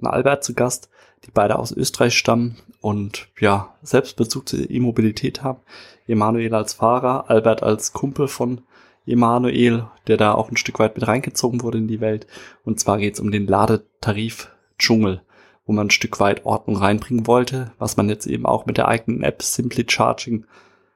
und 0.00 0.06
Albert 0.06 0.44
zu 0.44 0.54
Gast, 0.54 0.88
die 1.24 1.30
beide 1.32 1.58
aus 1.58 1.72
Österreich 1.72 2.14
stammen 2.14 2.56
und 2.80 3.28
ja, 3.40 3.74
selbst 3.82 4.16
Bezug 4.16 4.48
zur 4.48 4.70
E-Mobilität 4.70 5.42
haben. 5.42 5.60
Emanuel 6.06 6.54
als 6.54 6.74
Fahrer, 6.74 7.28
Albert 7.28 7.62
als 7.62 7.92
Kumpel 7.92 8.28
von 8.28 8.62
Emanuel, 9.06 9.86
der 10.06 10.16
da 10.16 10.34
auch 10.34 10.50
ein 10.50 10.56
Stück 10.56 10.78
weit 10.78 10.96
mit 10.96 11.08
reingezogen 11.08 11.62
wurde 11.62 11.78
in 11.78 11.88
die 11.88 12.00
Welt. 12.00 12.26
Und 12.64 12.78
zwar 12.78 12.98
geht 12.98 13.14
es 13.14 13.20
um 13.20 13.30
den 13.30 13.46
Ladetarif 13.46 14.50
Dschungel, 14.78 15.22
wo 15.66 15.72
man 15.72 15.88
ein 15.88 15.90
Stück 15.90 16.20
weit 16.20 16.44
Ordnung 16.44 16.76
reinbringen 16.76 17.26
wollte, 17.26 17.72
was 17.78 17.96
man 17.96 18.08
jetzt 18.08 18.26
eben 18.26 18.46
auch 18.46 18.66
mit 18.66 18.76
der 18.76 18.88
eigenen 18.88 19.22
App 19.22 19.42
Simply 19.42 19.84
Charging 19.88 20.44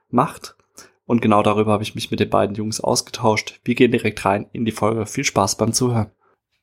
macht. 0.09 0.55
Und 1.05 1.21
genau 1.21 1.43
darüber 1.43 1.73
habe 1.73 1.83
ich 1.83 1.95
mich 1.95 2.11
mit 2.11 2.19
den 2.19 2.29
beiden 2.29 2.55
Jungs 2.55 2.79
ausgetauscht. 2.79 3.59
Wir 3.65 3.75
gehen 3.75 3.91
direkt 3.91 4.23
rein 4.23 4.47
in 4.53 4.63
die 4.63 4.71
Folge. 4.71 5.05
Viel 5.05 5.25
Spaß 5.25 5.57
beim 5.57 5.73
Zuhören. 5.73 6.11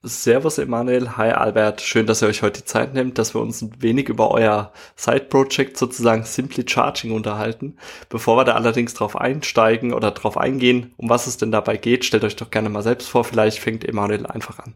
Servus 0.03 0.57
Emanuel, 0.57 1.19
hi 1.19 1.29
Albert, 1.29 1.83
schön, 1.83 2.07
dass 2.07 2.23
ihr 2.23 2.29
euch 2.29 2.41
heute 2.41 2.63
die 2.63 2.67
Zeit 2.67 2.95
nehmt, 2.95 3.19
dass 3.19 3.35
wir 3.35 3.43
uns 3.43 3.61
ein 3.61 3.71
wenig 3.81 4.09
über 4.09 4.31
euer 4.31 4.73
Side-Project 4.97 5.77
sozusagen 5.77 6.25
Simply 6.25 6.65
Charging 6.67 7.13
unterhalten. 7.13 7.77
Bevor 8.09 8.39
wir 8.39 8.45
da 8.45 8.55
allerdings 8.55 8.95
drauf 8.95 9.15
einsteigen 9.15 9.93
oder 9.93 10.13
drauf 10.13 10.39
eingehen, 10.39 10.95
um 10.97 11.11
was 11.11 11.27
es 11.27 11.37
denn 11.37 11.53
dabei 11.53 11.77
geht, 11.77 12.07
stellt 12.07 12.25
euch 12.25 12.35
doch 12.35 12.51
gerne 12.51 12.71
mal 12.71 12.83
selbst 12.83 13.11
vor, 13.11 13.25
vielleicht 13.25 13.59
fängt 13.59 13.85
Emanuel 13.85 14.25
einfach 14.25 14.59
an. 14.61 14.75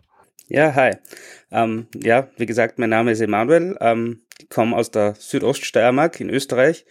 Ja, 0.48 0.74
hi. 0.74 0.90
Ähm, 1.50 1.86
ja, 1.94 2.28
wie 2.36 2.44
gesagt, 2.44 2.78
mein 2.78 2.90
Name 2.90 3.12
ist 3.12 3.20
Emanuel, 3.22 3.78
ähm, 3.80 4.20
ich 4.38 4.50
komme 4.50 4.76
aus 4.76 4.90
der 4.90 5.14
Südoststeiermark 5.14 6.20
in 6.20 6.28
Österreich, 6.28 6.84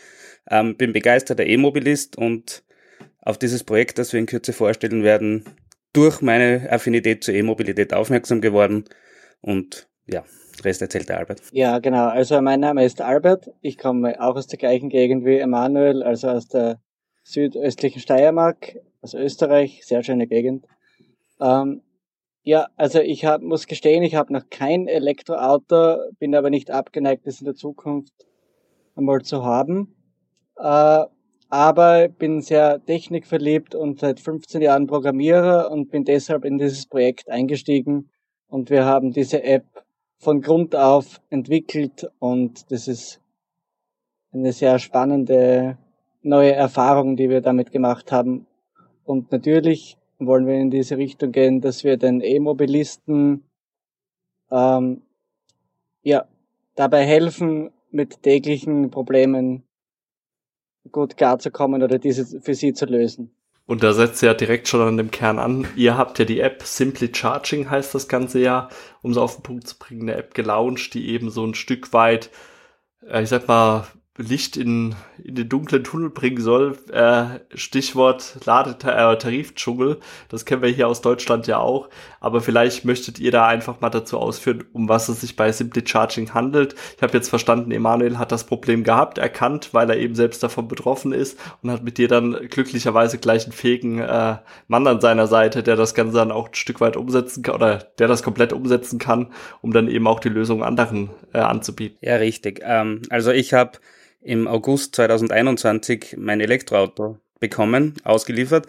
ähm, 0.50 0.76
bin 0.76 0.92
begeisterter 0.92 1.46
E-Mobilist 1.46 2.18
und 2.18 2.64
auf 3.22 3.38
dieses 3.38 3.64
Projekt, 3.64 4.00
das 4.00 4.12
wir 4.12 4.20
in 4.20 4.26
Kürze 4.26 4.54
vorstellen 4.54 5.04
werden, 5.04 5.46
durch 5.94 6.22
meine 6.22 6.68
Affinität 6.72 7.24
zur 7.24 7.34
E-Mobilität 7.36 7.94
aufmerksam 7.94 8.42
geworden 8.42 8.86
und 9.42 9.88
ja, 10.08 10.24
Rest 10.64 10.82
erzählt 10.82 11.10
der 11.10 11.20
Albert. 11.20 11.42
Ja, 11.52 11.80
genau. 11.80 12.08
Also 12.08 12.42
mein 12.42 12.60
Name 12.60 12.86
ist 12.86 13.02
Albert. 13.02 13.50
Ich 13.62 13.78
komme 13.78 14.20
auch 14.22 14.36
aus 14.36 14.48
der 14.48 14.60
gleichen 14.60 14.90
Gegend 14.90 15.26
wie 15.26 15.38
Emanuel, 15.38 16.04
also 16.04 16.30
aus 16.30 16.48
der 16.48 16.80
südöstlichen 17.24 18.02
Steiermark, 18.02 18.78
also 19.02 19.18
Österreich. 19.18 19.86
Sehr 19.86 20.04
schöne 20.04 20.28
Gegend. 20.28 20.66
Ähm, 21.40 21.82
ja, 22.44 22.68
also 22.76 23.00
ich 23.00 23.26
hab, 23.26 23.42
muss 23.42 23.68
gestehen, 23.68 24.04
ich 24.04 24.16
habe 24.16 24.34
noch 24.34 24.50
kein 24.50 24.88
Elektroauto, 24.88 25.98
bin 26.20 26.36
aber 26.36 26.50
nicht 26.50 26.72
abgeneigt, 26.72 27.26
das 27.26 27.40
in 27.40 27.46
der 27.46 27.56
Zukunft 27.56 28.14
einmal 28.96 29.22
zu 29.22 29.46
haben. 29.46 29.96
Äh, 30.58 31.06
aber 31.54 32.08
bin 32.08 32.42
sehr 32.42 32.84
technikverliebt 32.84 33.76
und 33.76 34.00
seit 34.00 34.20
15 34.20 34.60
Jahren 34.64 34.88
Programmierer 34.88 35.70
und 35.70 35.92
bin 35.92 36.04
deshalb 36.04 36.46
in 36.46 36.58
dieses 36.58 36.88
Projekt 36.88 37.30
eingestiegen 37.30 38.10
und 38.48 38.72
wir 38.72 38.86
haben 38.86 39.12
diese 39.12 39.44
App 39.44 39.86
von 40.18 40.42
Grund 40.42 40.76
auf 40.76 41.22
entwickelt 41.30 42.10
und 42.18 42.72
das 42.72 42.88
ist 42.88 43.22
eine 44.32 44.52
sehr 44.52 44.80
spannende 44.80 45.78
neue 46.24 46.54
Erfahrung, 46.54 47.18
die 47.18 47.30
wir 47.30 47.42
damit 47.42 47.72
gemacht 47.72 48.12
haben. 48.12 48.48
Und 49.04 49.32
natürlich 49.32 49.96
wollen 50.18 50.48
wir 50.48 50.56
in 50.56 50.72
diese 50.72 50.98
Richtung 50.98 51.32
gehen, 51.32 51.62
dass 51.62 51.84
wir 51.84 51.98
den 51.98 52.22
E-Mobilisten 52.22 53.44
ähm, 54.50 55.04
ja 56.02 56.26
dabei 56.74 57.06
helfen, 57.06 57.70
mit 57.92 58.24
täglichen 58.24 58.90
Problemen 58.90 59.62
gut 60.92 61.18
klarzukommen 61.18 61.84
oder 61.84 62.00
diese 62.00 62.42
für 62.42 62.56
sie 62.56 62.74
zu 62.74 62.86
lösen. 62.86 63.32
Und 63.66 63.82
da 63.82 63.94
setzt 63.94 64.22
ja 64.22 64.34
direkt 64.34 64.68
schon 64.68 64.82
an 64.82 64.98
dem 64.98 65.10
Kern 65.10 65.40
an. 65.40 65.66
Ihr 65.76 65.98
habt 65.98 66.20
ja 66.20 66.26
die 66.26 66.42
App 66.42 66.64
Simply 66.64 67.10
Charging 67.14 67.70
heißt 67.70 67.96
das 67.96 68.10
ganze 68.10 68.40
ja, 68.40 68.68
um 69.02 69.12
es 69.12 69.18
auf 69.18 69.36
den 69.36 69.44
Punkt 69.44 69.68
zu 69.68 69.78
bringen, 69.80 70.04
eine 70.04 70.16
App 70.16 70.34
gelauncht, 70.34 70.94
die 70.94 71.10
eben 71.10 71.30
so 71.30 71.46
ein 71.46 71.56
Stück 71.56 71.94
weit, 71.94 72.30
äh, 73.08 73.24
ich 73.24 73.30
sag 73.30 73.48
mal, 73.48 73.88
Licht 74.18 74.58
in, 74.58 74.96
in 75.24 75.36
den 75.36 75.50
dunklen 75.50 75.84
Tunnel 75.84 76.10
bringen 76.12 76.42
soll. 76.42 76.78
Äh, 76.92 77.40
Stichwort 77.56 78.38
Ladetarifdschungel. 78.46 80.00
Das 80.30 80.46
kennen 80.46 80.62
wir 80.62 80.70
hier 80.70 80.88
aus 80.88 81.02
Deutschland 81.02 81.48
ja 81.48 81.58
auch. 81.58 81.90
Aber 82.24 82.40
vielleicht 82.40 82.86
möchtet 82.86 83.20
ihr 83.20 83.32
da 83.32 83.48
einfach 83.48 83.82
mal 83.82 83.90
dazu 83.90 84.18
ausführen, 84.18 84.64
um 84.72 84.88
was 84.88 85.10
es 85.10 85.20
sich 85.20 85.36
bei 85.36 85.52
Simply 85.52 85.84
Charging 85.86 86.34
handelt. 86.34 86.74
Ich 86.96 87.04
habe 87.04 87.12
jetzt 87.12 87.28
verstanden, 87.28 87.72
Emanuel 87.72 88.18
hat 88.18 88.32
das 88.32 88.46
Problem 88.46 88.86
gehabt, 88.86 89.18
erkannt, 89.18 89.74
weil 89.74 89.90
er 89.90 89.98
eben 89.98 90.16
selbst 90.16 90.42
davon 90.42 90.70
betroffen 90.70 91.12
ist 91.12 91.38
und 91.62 91.70
hat 91.70 91.84
mit 91.84 91.98
dir 91.98 92.08
dann 92.08 92.48
glücklicherweise 92.50 93.18
gleich 93.18 93.44
einen 93.44 93.52
fähigen 93.52 94.00
äh, 94.00 94.38
Mann 94.68 94.88
an 94.88 95.02
seiner 95.02 95.28
Seite, 95.28 95.64
der 95.64 95.76
das 95.76 95.94
Ganze 95.94 96.16
dann 96.16 96.32
auch 96.32 96.48
ein 96.48 96.56
Stück 96.56 96.80
weit 96.80 96.96
umsetzen 96.96 97.44
kann 97.44 97.56
oder 97.56 97.80
der 98.00 98.08
das 98.08 98.24
komplett 98.24 98.54
umsetzen 98.54 99.00
kann, 99.00 99.34
um 99.62 99.74
dann 99.74 99.90
eben 99.90 100.08
auch 100.08 100.22
die 100.22 100.30
Lösung 100.30 100.64
anderen 100.64 101.10
äh, 101.34 101.40
anzubieten. 101.40 101.98
Ja, 102.00 102.16
richtig. 102.16 102.62
Ähm, 102.64 103.02
also 103.10 103.32
ich 103.32 103.54
habe 103.54 103.80
im 104.22 104.48
August 104.48 104.96
2021 104.96 106.16
mein 106.18 106.40
Elektroauto 106.40 107.18
bekommen, 107.42 107.96
ausgeliefert. 108.06 108.68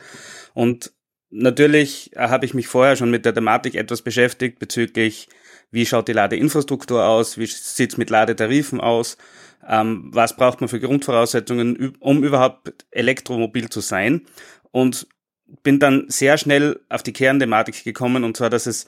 Und 0.54 0.90
natürlich 1.34 2.12
habe 2.16 2.46
ich 2.46 2.54
mich 2.54 2.68
vorher 2.68 2.96
schon 2.96 3.10
mit 3.10 3.24
der 3.24 3.34
Thematik 3.34 3.74
etwas 3.74 4.02
beschäftigt 4.02 4.58
bezüglich, 4.58 5.28
wie 5.70 5.84
schaut 5.84 6.08
die 6.08 6.12
Ladeinfrastruktur 6.12 7.04
aus, 7.04 7.36
wie 7.36 7.46
sieht's 7.46 7.96
mit 7.96 8.10
Ladetarifen 8.10 8.80
aus, 8.80 9.18
ähm, 9.68 10.10
was 10.12 10.36
braucht 10.36 10.60
man 10.60 10.68
für 10.68 10.80
Grundvoraussetzungen, 10.80 11.96
um 11.98 12.22
überhaupt 12.22 12.86
elektromobil 12.90 13.68
zu 13.68 13.80
sein. 13.80 14.22
Und 14.70 15.06
bin 15.62 15.78
dann 15.78 16.06
sehr 16.08 16.38
schnell 16.38 16.80
auf 16.88 17.02
die 17.02 17.12
Kernthematik 17.12 17.84
gekommen, 17.84 18.24
und 18.24 18.36
zwar, 18.36 18.50
dass 18.50 18.66
es 18.66 18.86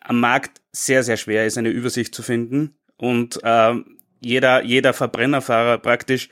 am 0.00 0.20
Markt 0.20 0.60
sehr, 0.72 1.02
sehr 1.02 1.16
schwer 1.16 1.46
ist, 1.46 1.58
eine 1.58 1.68
Übersicht 1.68 2.14
zu 2.14 2.22
finden. 2.22 2.76
Und 2.96 3.40
ähm, 3.44 3.98
jeder, 4.20 4.64
jeder 4.64 4.92
Verbrennerfahrer 4.92 5.78
praktisch 5.78 6.28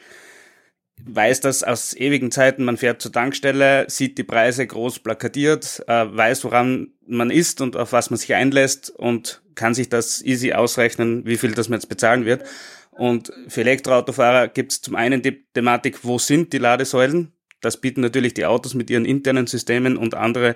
weiß 1.06 1.40
das 1.40 1.62
aus 1.62 1.94
ewigen 1.94 2.30
Zeiten. 2.30 2.64
Man 2.64 2.76
fährt 2.76 3.02
zur 3.02 3.12
Tankstelle, 3.12 3.86
sieht 3.88 4.18
die 4.18 4.24
Preise 4.24 4.66
groß 4.66 5.00
plakatiert, 5.00 5.82
äh, 5.86 6.06
weiß, 6.08 6.44
woran 6.44 6.92
man 7.06 7.30
ist 7.30 7.60
und 7.60 7.76
auf 7.76 7.92
was 7.92 8.10
man 8.10 8.18
sich 8.18 8.34
einlässt 8.34 8.90
und 8.90 9.42
kann 9.54 9.74
sich 9.74 9.88
das 9.88 10.22
easy 10.22 10.52
ausrechnen, 10.52 11.26
wie 11.26 11.36
viel 11.36 11.52
das 11.52 11.68
man 11.68 11.78
jetzt 11.78 11.88
bezahlen 11.88 12.24
wird. 12.24 12.44
Und 12.92 13.32
für 13.48 13.62
Elektroautofahrer 13.62 14.48
gibt 14.48 14.72
es 14.72 14.82
zum 14.82 14.96
einen 14.96 15.22
die 15.22 15.44
Thematik, 15.54 16.04
wo 16.04 16.18
sind 16.18 16.52
die 16.52 16.58
Ladesäulen? 16.58 17.32
Das 17.60 17.78
bieten 17.78 18.00
natürlich 18.00 18.34
die 18.34 18.46
Autos 18.46 18.74
mit 18.74 18.90
ihren 18.90 19.04
internen 19.04 19.46
Systemen 19.46 19.96
und 19.96 20.14
andere 20.14 20.54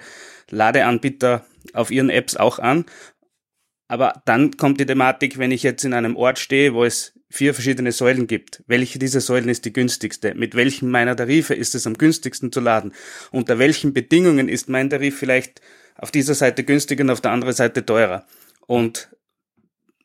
Ladeanbieter 0.50 1.44
auf 1.72 1.90
ihren 1.90 2.10
Apps 2.10 2.36
auch 2.36 2.58
an. 2.58 2.86
Aber 3.88 4.22
dann 4.24 4.56
kommt 4.56 4.80
die 4.80 4.86
Thematik, 4.86 5.38
wenn 5.38 5.50
ich 5.50 5.62
jetzt 5.62 5.84
in 5.84 5.92
einem 5.92 6.16
Ort 6.16 6.38
stehe, 6.38 6.74
wo 6.74 6.84
es 6.84 7.12
vier 7.34 7.52
verschiedene 7.52 7.90
Säulen 7.90 8.28
gibt. 8.28 8.62
Welche 8.68 9.00
dieser 9.00 9.20
Säulen 9.20 9.48
ist 9.48 9.64
die 9.64 9.72
günstigste? 9.72 10.36
Mit 10.36 10.54
welchen 10.54 10.88
meiner 10.88 11.16
Tarife 11.16 11.52
ist 11.52 11.74
es 11.74 11.84
am 11.84 11.94
günstigsten 11.94 12.52
zu 12.52 12.60
laden? 12.60 12.92
Unter 13.32 13.58
welchen 13.58 13.92
Bedingungen 13.92 14.48
ist 14.48 14.68
mein 14.68 14.88
Tarif 14.88 15.18
vielleicht 15.18 15.60
auf 15.96 16.12
dieser 16.12 16.34
Seite 16.34 16.62
günstiger 16.62 17.02
und 17.02 17.10
auf 17.10 17.20
der 17.20 17.32
anderen 17.32 17.52
Seite 17.52 17.84
teurer? 17.84 18.24
Und 18.66 19.08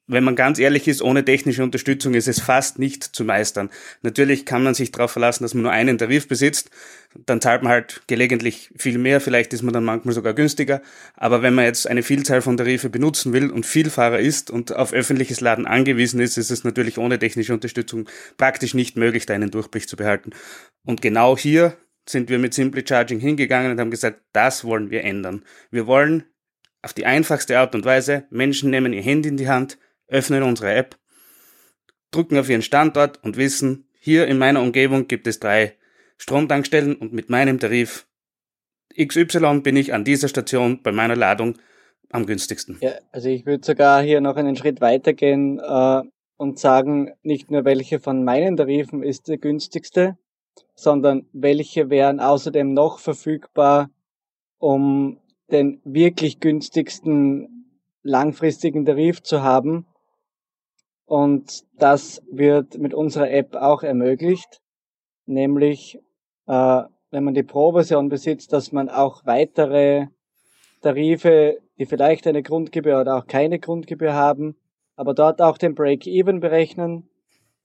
wenn 0.10 0.24
man 0.24 0.36
ganz 0.36 0.58
ehrlich 0.58 0.88
ist, 0.88 1.02
ohne 1.02 1.24
technische 1.24 1.64
Unterstützung 1.64 2.16
ist 2.16 2.28
es 2.28 2.42
fast 2.42 2.80
nicht 2.80 3.04
zu 3.04 3.24
meistern. 3.24 3.70
Natürlich 4.02 4.46
kann 4.46 4.64
man 4.64 4.74
sich 4.74 4.92
darauf 4.92 5.12
verlassen, 5.12 5.44
dass 5.44 5.54
man 5.54 5.64
nur 5.64 5.72
einen 5.72 6.00
Tarif 6.00 6.28
besitzt, 6.28 6.72
dann 7.26 7.42
zahlt 7.42 7.64
man 7.64 7.72
halt 7.72 8.02
gelegentlich 8.08 8.72
viel 8.76 8.98
mehr, 8.98 9.22
vielleicht 9.22 9.54
ist 9.54 9.62
man 9.62 9.74
dann 9.74 9.84
manchmal 9.84 10.14
sogar 10.14 10.34
günstiger. 10.34 10.82
Aber 11.16 11.42
wenn 11.42 11.54
man 11.54 11.66
jetzt 11.66 11.88
eine 11.88 12.02
Vielzahl 12.02 12.42
von 12.42 12.58
Tarife 12.58 12.90
benutzen 12.90 13.34
will 13.34 13.52
und 13.52 13.66
Vielfahrer 13.66 14.20
ist 14.20 14.50
und 14.50 14.76
auf 14.76 14.94
öffentliches 14.94 15.42
Laden 15.42 15.68
angewiesen 15.68 16.20
ist, 16.20 16.38
ist 16.38 16.50
es 16.50 16.64
natürlich 16.64 16.98
ohne 16.98 17.20
technische 17.20 17.54
Unterstützung 17.54 18.10
praktisch 18.38 18.74
nicht 18.74 18.98
möglich, 18.98 19.28
da 19.28 19.36
einen 19.36 19.52
Durchblick 19.52 19.88
zu 19.88 19.96
behalten. 19.96 20.32
Und 20.86 21.02
genau 21.02 21.38
hier 21.38 21.78
sind 22.08 22.30
wir 22.30 22.40
mit 22.40 22.56
Simply 22.56 22.84
Charging 22.88 23.20
hingegangen 23.20 23.72
und 23.72 23.80
haben 23.80 23.92
gesagt, 23.92 24.22
das 24.34 24.64
wollen 24.64 24.90
wir 24.90 25.04
ändern. 25.04 25.44
Wir 25.70 25.86
wollen 25.86 26.24
auf 26.82 26.94
die 26.94 27.06
einfachste 27.06 27.60
Art 27.60 27.76
und 27.76 27.86
Weise, 27.86 28.26
Menschen 28.30 28.70
nehmen 28.70 28.94
ihr 28.94 29.02
Handy 29.02 29.30
in 29.30 29.38
die 29.38 29.50
Hand, 29.50 29.78
öffnen 30.10 30.44
unsere 30.44 30.74
App, 30.74 30.98
drücken 32.12 32.38
auf 32.38 32.50
ihren 32.50 32.62
Standort 32.62 33.24
und 33.24 33.38
wissen, 33.38 33.88
hier 34.00 34.28
in 34.28 34.38
meiner 34.38 34.62
Umgebung 34.62 35.08
gibt 35.08 35.28
es 35.28 35.40
drei 35.40 35.76
Stromtankstellen 36.18 36.96
und 36.96 37.14
mit 37.14 37.30
meinem 37.30 37.60
Tarif 37.60 38.08
XY 38.98 39.62
bin 39.62 39.76
ich 39.76 39.94
an 39.94 40.04
dieser 40.04 40.28
Station 40.28 40.82
bei 40.82 40.92
meiner 40.92 41.16
Ladung 41.16 41.58
am 42.10 42.26
günstigsten. 42.26 42.78
Ja, 42.82 42.94
also 43.12 43.30
ich 43.30 43.46
würde 43.46 43.66
sogar 43.66 44.02
hier 44.02 44.20
noch 44.20 44.36
einen 44.36 44.56
Schritt 44.56 44.82
weitergehen. 44.82 45.60
Äh, 45.60 46.02
und 46.40 46.58
sagen 46.58 47.12
nicht 47.22 47.52
nur, 47.52 47.66
welche 47.66 48.00
von 48.00 48.24
meinen 48.24 48.56
Tarifen 48.56 49.04
ist 49.04 49.28
die 49.28 49.38
günstigste, 49.38 50.18
sondern 50.74 51.26
welche 51.34 51.90
wären 51.90 52.22
außerdem 52.22 52.74
noch 52.74 53.00
verfügbar, 53.00 53.90
um 54.58 55.20
den 55.52 55.82
wirklich 55.84 56.40
günstigsten 56.40 57.66
langfristigen 58.04 58.86
Tarif 58.86 59.22
zu 59.22 59.44
haben. 59.44 59.86
Und 61.10 61.66
das 61.80 62.22
wird 62.30 62.78
mit 62.78 62.94
unserer 62.94 63.32
App 63.32 63.56
auch 63.56 63.82
ermöglicht, 63.82 64.62
nämlich 65.26 66.00
äh, 66.46 66.84
wenn 67.10 67.24
man 67.24 67.34
die 67.34 67.42
Pro-Version 67.42 68.10
besitzt, 68.10 68.54
dass 68.54 68.72
man 68.72 68.90
auch 68.90 69.26
weitere 69.26 70.06
Tarife, 70.82 71.58
die 71.80 71.88
vielleicht 71.88 72.28
eine 72.28 72.44
Grundgebühr 72.44 73.02
oder 73.02 73.18
auch 73.18 73.26
keine 73.26 73.58
Grundgebühr 73.58 74.14
haben, 74.14 74.56
aber 74.96 75.16
dort 75.16 75.42
auch 75.42 75.58
den 75.58 75.74
Break-Even 75.74 76.42
berechnen. 76.42 77.10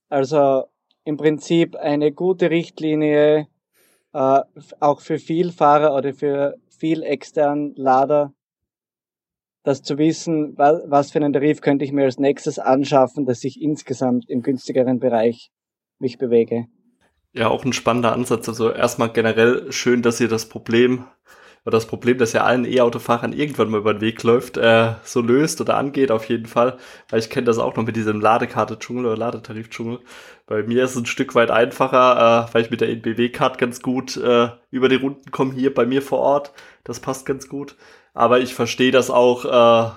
Also 0.09 0.65
im 1.05 1.19
Prinzip 1.19 1.77
eine 1.77 2.13
gute 2.13 2.49
Richtlinie 2.49 3.49
äh, 4.15 4.41
auch 4.81 5.03
für 5.03 5.19
Vielfahrer 5.19 5.95
oder 5.95 6.15
für 6.15 6.55
viel 6.79 7.03
externen 7.03 7.75
Lader, 7.77 8.33
das 9.65 9.83
zu 9.83 9.99
wissen, 9.99 10.57
was, 10.57 11.11
für 11.11 11.19
einen 11.19 11.33
Tarif 11.33 11.63
könnte 11.63 11.85
ich 11.85 11.93
mir 11.93 12.05
als 12.05 12.19
nächstes 12.19 12.59
anschaffen, 12.59 13.25
dass 13.25 13.43
ich 13.43 13.61
insgesamt 13.61 14.29
im 14.29 14.43
günstigeren 14.43 15.01
Bereich 15.01 15.51
mich 15.99 16.19
bewege. 16.19 16.67
Ja, 17.33 17.49
auch 17.49 17.65
ein 17.65 17.73
spannender 17.73 18.13
Ansatz. 18.13 18.49
Also 18.49 18.71
erstmal 18.71 19.11
generell 19.11 19.73
schön, 19.73 20.03
dass 20.03 20.21
ihr 20.21 20.29
das 20.29 20.49
Problem 20.49 21.07
oder 21.65 21.79
das 21.79 21.87
Problem, 21.87 22.19
das 22.19 22.35
ja 22.35 22.45
allen 22.45 22.67
E-Autofahrern 22.67 23.33
irgendwann 23.33 23.71
mal 23.71 23.81
über 23.81 23.95
den 23.95 24.03
Weg 24.03 24.23
läuft, 24.23 24.59
äh, 24.59 24.93
so 25.03 25.23
löst 25.23 25.63
oder 25.63 25.79
angeht 25.79 26.11
auf 26.11 26.29
jeden 26.29 26.45
Fall. 26.45 26.77
Weil 27.09 27.21
ich 27.21 27.31
kenne 27.31 27.47
das 27.47 27.59
auch 27.59 27.75
noch 27.75 27.87
mit 27.87 27.97
diesem 27.97 28.21
Ladekarte-Dschungel 28.21 29.07
oder 29.07 29.17
Ladetarif-Dschungel. 29.17 30.01
Bei 30.47 30.63
mir 30.63 30.85
ist 30.85 30.91
es 30.91 30.99
ein 30.99 31.07
Stück 31.07 31.35
weit 31.35 31.51
einfacher, 31.51 32.49
äh, 32.51 32.55
weil 32.55 32.63
ich 32.63 32.71
mit 32.71 32.83
der 32.83 32.91
NBW-Card 32.91 33.57
ganz 33.57 33.81
gut 33.81 34.19
äh, 34.19 34.51
über 34.71 34.91
die 34.91 34.97
Runden 34.97 35.31
komme 35.31 35.55
hier 35.55 35.73
bei 35.73 35.87
mir 35.87 36.03
vor 36.03 36.19
Ort. 36.19 36.53
Das 36.85 37.01
passt 37.01 37.25
ganz 37.25 37.49
gut. 37.49 37.77
Aber 38.15 38.41
ich 38.41 38.55
verstehe 38.55 38.93
das 38.93 39.11
auch, 39.11 39.45
äh, 39.45 39.93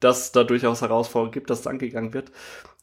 dass 0.00 0.32
da 0.32 0.44
durchaus 0.44 0.82
Herausforderungen 0.82 1.32
gibt, 1.32 1.50
dass 1.50 1.60
es 1.60 1.66
angegangen 1.66 2.14
wird. 2.14 2.32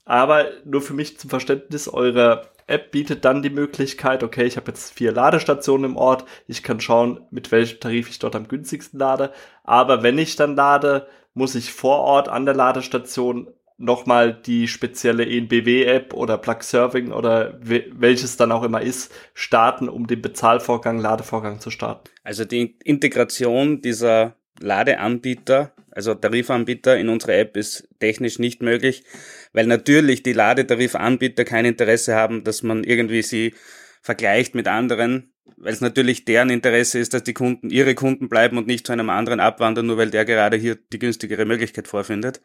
Aber 0.06 0.46
nur 0.66 0.82
für 0.82 0.94
mich 0.94 1.18
zum 1.18 1.30
Verständnis, 1.30 1.88
eure 1.88 2.50
App 2.68 2.92
bietet 2.92 3.26
dann 3.26 3.42
die 3.42 3.50
Möglichkeit, 3.50 4.24
okay, 4.24 4.46
ich 4.46 4.58
habe 4.58 4.72
jetzt 4.72 4.94
vier 4.94 5.12
Ladestationen 5.12 5.92
im 5.92 5.98
Ort, 5.98 6.26
ich 6.48 6.64
kann 6.64 6.80
schauen, 6.80 7.22
mit 7.32 7.52
welchem 7.52 7.80
Tarif 7.80 8.10
ich 8.10 8.20
dort 8.20 8.36
am 8.36 8.48
günstigsten 8.48 9.00
lade. 9.00 9.32
Aber 9.64 10.04
wenn 10.04 10.18
ich 10.18 10.36
dann 10.36 10.56
lade, 10.56 11.08
muss 11.34 11.56
ich 11.56 11.74
vor 11.74 12.00
Ort 12.00 12.30
an 12.30 12.46
der 12.46 12.56
Ladestation 12.56 13.50
nochmal 13.78 14.34
die 14.34 14.68
spezielle 14.68 15.26
ENBW-App 15.26 16.14
oder 16.14 16.38
Plug 16.38 16.62
Serving 16.62 17.12
oder 17.12 17.60
welches 17.62 18.38
dann 18.38 18.52
auch 18.52 18.64
immer 18.64 18.82
ist, 18.82 19.12
starten, 19.34 19.90
um 19.90 20.08
den 20.08 20.22
Bezahlvorgang, 20.22 21.00
Ladevorgang 21.00 21.60
zu 21.60 21.70
starten. 21.70 22.10
Also 22.24 22.46
die 22.46 22.78
Integration 22.84 23.82
dieser 23.82 24.36
Ladeanbieter, 24.60 25.74
also 25.92 26.14
Tarifanbieter 26.14 26.98
in 26.98 27.10
unserer 27.10 27.36
App 27.36 27.58
ist 27.58 27.88
technisch 28.00 28.40
nicht 28.40 28.62
möglich, 28.62 29.04
weil 29.52 29.68
natürlich 29.68 30.24
die 30.24 30.34
Ladetarifanbieter 30.34 31.46
kein 31.46 31.66
Interesse 31.66 32.16
haben, 32.16 32.44
dass 32.44 32.64
man 32.64 32.84
irgendwie 32.84 33.22
sie 33.22 33.54
vergleicht 34.02 34.56
mit 34.56 34.68
anderen, 34.68 35.34
weil 35.58 35.74
es 35.74 35.82
natürlich 35.82 36.26
deren 36.26 36.50
Interesse 36.50 37.00
ist, 37.00 37.14
dass 37.14 37.24
die 37.24 37.34
Kunden 37.34 37.70
ihre 37.70 37.96
Kunden 37.96 38.30
bleiben 38.30 38.58
und 38.58 38.68
nicht 38.68 38.86
zu 38.86 38.94
einem 38.94 39.10
anderen 39.10 39.40
abwandern, 39.40 39.86
nur 39.86 39.98
weil 39.98 40.10
der 40.10 40.26
gerade 40.26 40.58
hier 40.58 40.78
die 40.92 41.00
günstigere 41.00 41.46
Möglichkeit 41.46 41.88
vorfindet. 41.88 42.42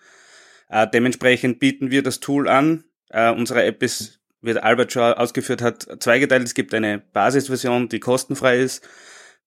Äh, 0.68 0.86
dementsprechend 0.92 1.58
bieten 1.58 1.90
wir 1.90 2.02
das 2.02 2.20
Tool 2.20 2.48
an. 2.48 2.84
Äh, 3.10 3.30
unsere 3.30 3.64
App 3.64 3.82
ist, 3.82 4.20
wie 4.42 4.56
Albert 4.56 4.92
schon 4.92 5.14
ausgeführt 5.14 5.62
hat, 5.62 5.88
zweigeteilt. 6.00 6.44
Es 6.44 6.54
gibt 6.54 6.74
eine 6.74 6.98
Basisversion, 7.12 7.88
die 7.88 8.00
kostenfrei 8.00 8.58
ist, 8.58 8.86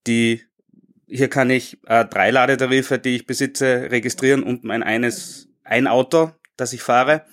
die 0.08 0.42
hier 1.12 1.30
kann 1.30 1.50
ich 1.50 1.78
äh, 1.88 2.06
drei 2.06 2.32
Ladetarife, 2.32 2.98
die 2.98 3.16
ich 3.16 3.28
besitze, 3.28 3.92
registrieren 3.92 4.44
und 4.44 4.64
mein 4.64 4.82
eines, 4.82 5.50
ein 5.64 5.88
Auto, 5.88 6.32
das 6.56 6.74
ich 6.74 6.82
fahre 6.82 7.26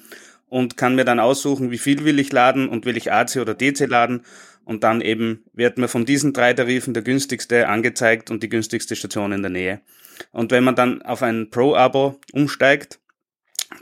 und 0.49 0.77
kann 0.77 0.97
mir 0.97 1.05
dann 1.05 1.21
aussuchen, 1.21 1.71
wie 1.71 1.79
viel 1.79 2.05
will 2.05 2.19
ich 2.19 2.33
laden 2.33 2.69
und 2.69 2.87
will 2.87 2.97
ich 2.97 3.13
AC 3.13 3.37
oder 3.37 3.55
DC 3.55 3.87
laden 3.89 4.25
und 4.65 4.83
dann 4.85 5.01
eben 5.01 5.45
wird 5.53 5.79
mir 5.79 5.89
von 5.89 6.05
diesen 6.05 6.33
drei 6.33 6.53
Tarifen 6.53 6.93
der 6.93 7.03
günstigste 7.03 7.69
angezeigt 7.69 8.31
und 8.31 8.43
die 8.43 8.49
günstigste 8.49 8.97
Station 8.97 9.33
in 9.33 9.43
der 9.43 9.51
Nähe. 9.51 9.81
Und 10.33 10.51
wenn 10.51 10.65
man 10.65 10.75
dann 10.75 11.01
auf 11.03 11.23
ein 11.23 11.49
Pro-Abo 11.51 12.19
umsteigt, 12.33 12.99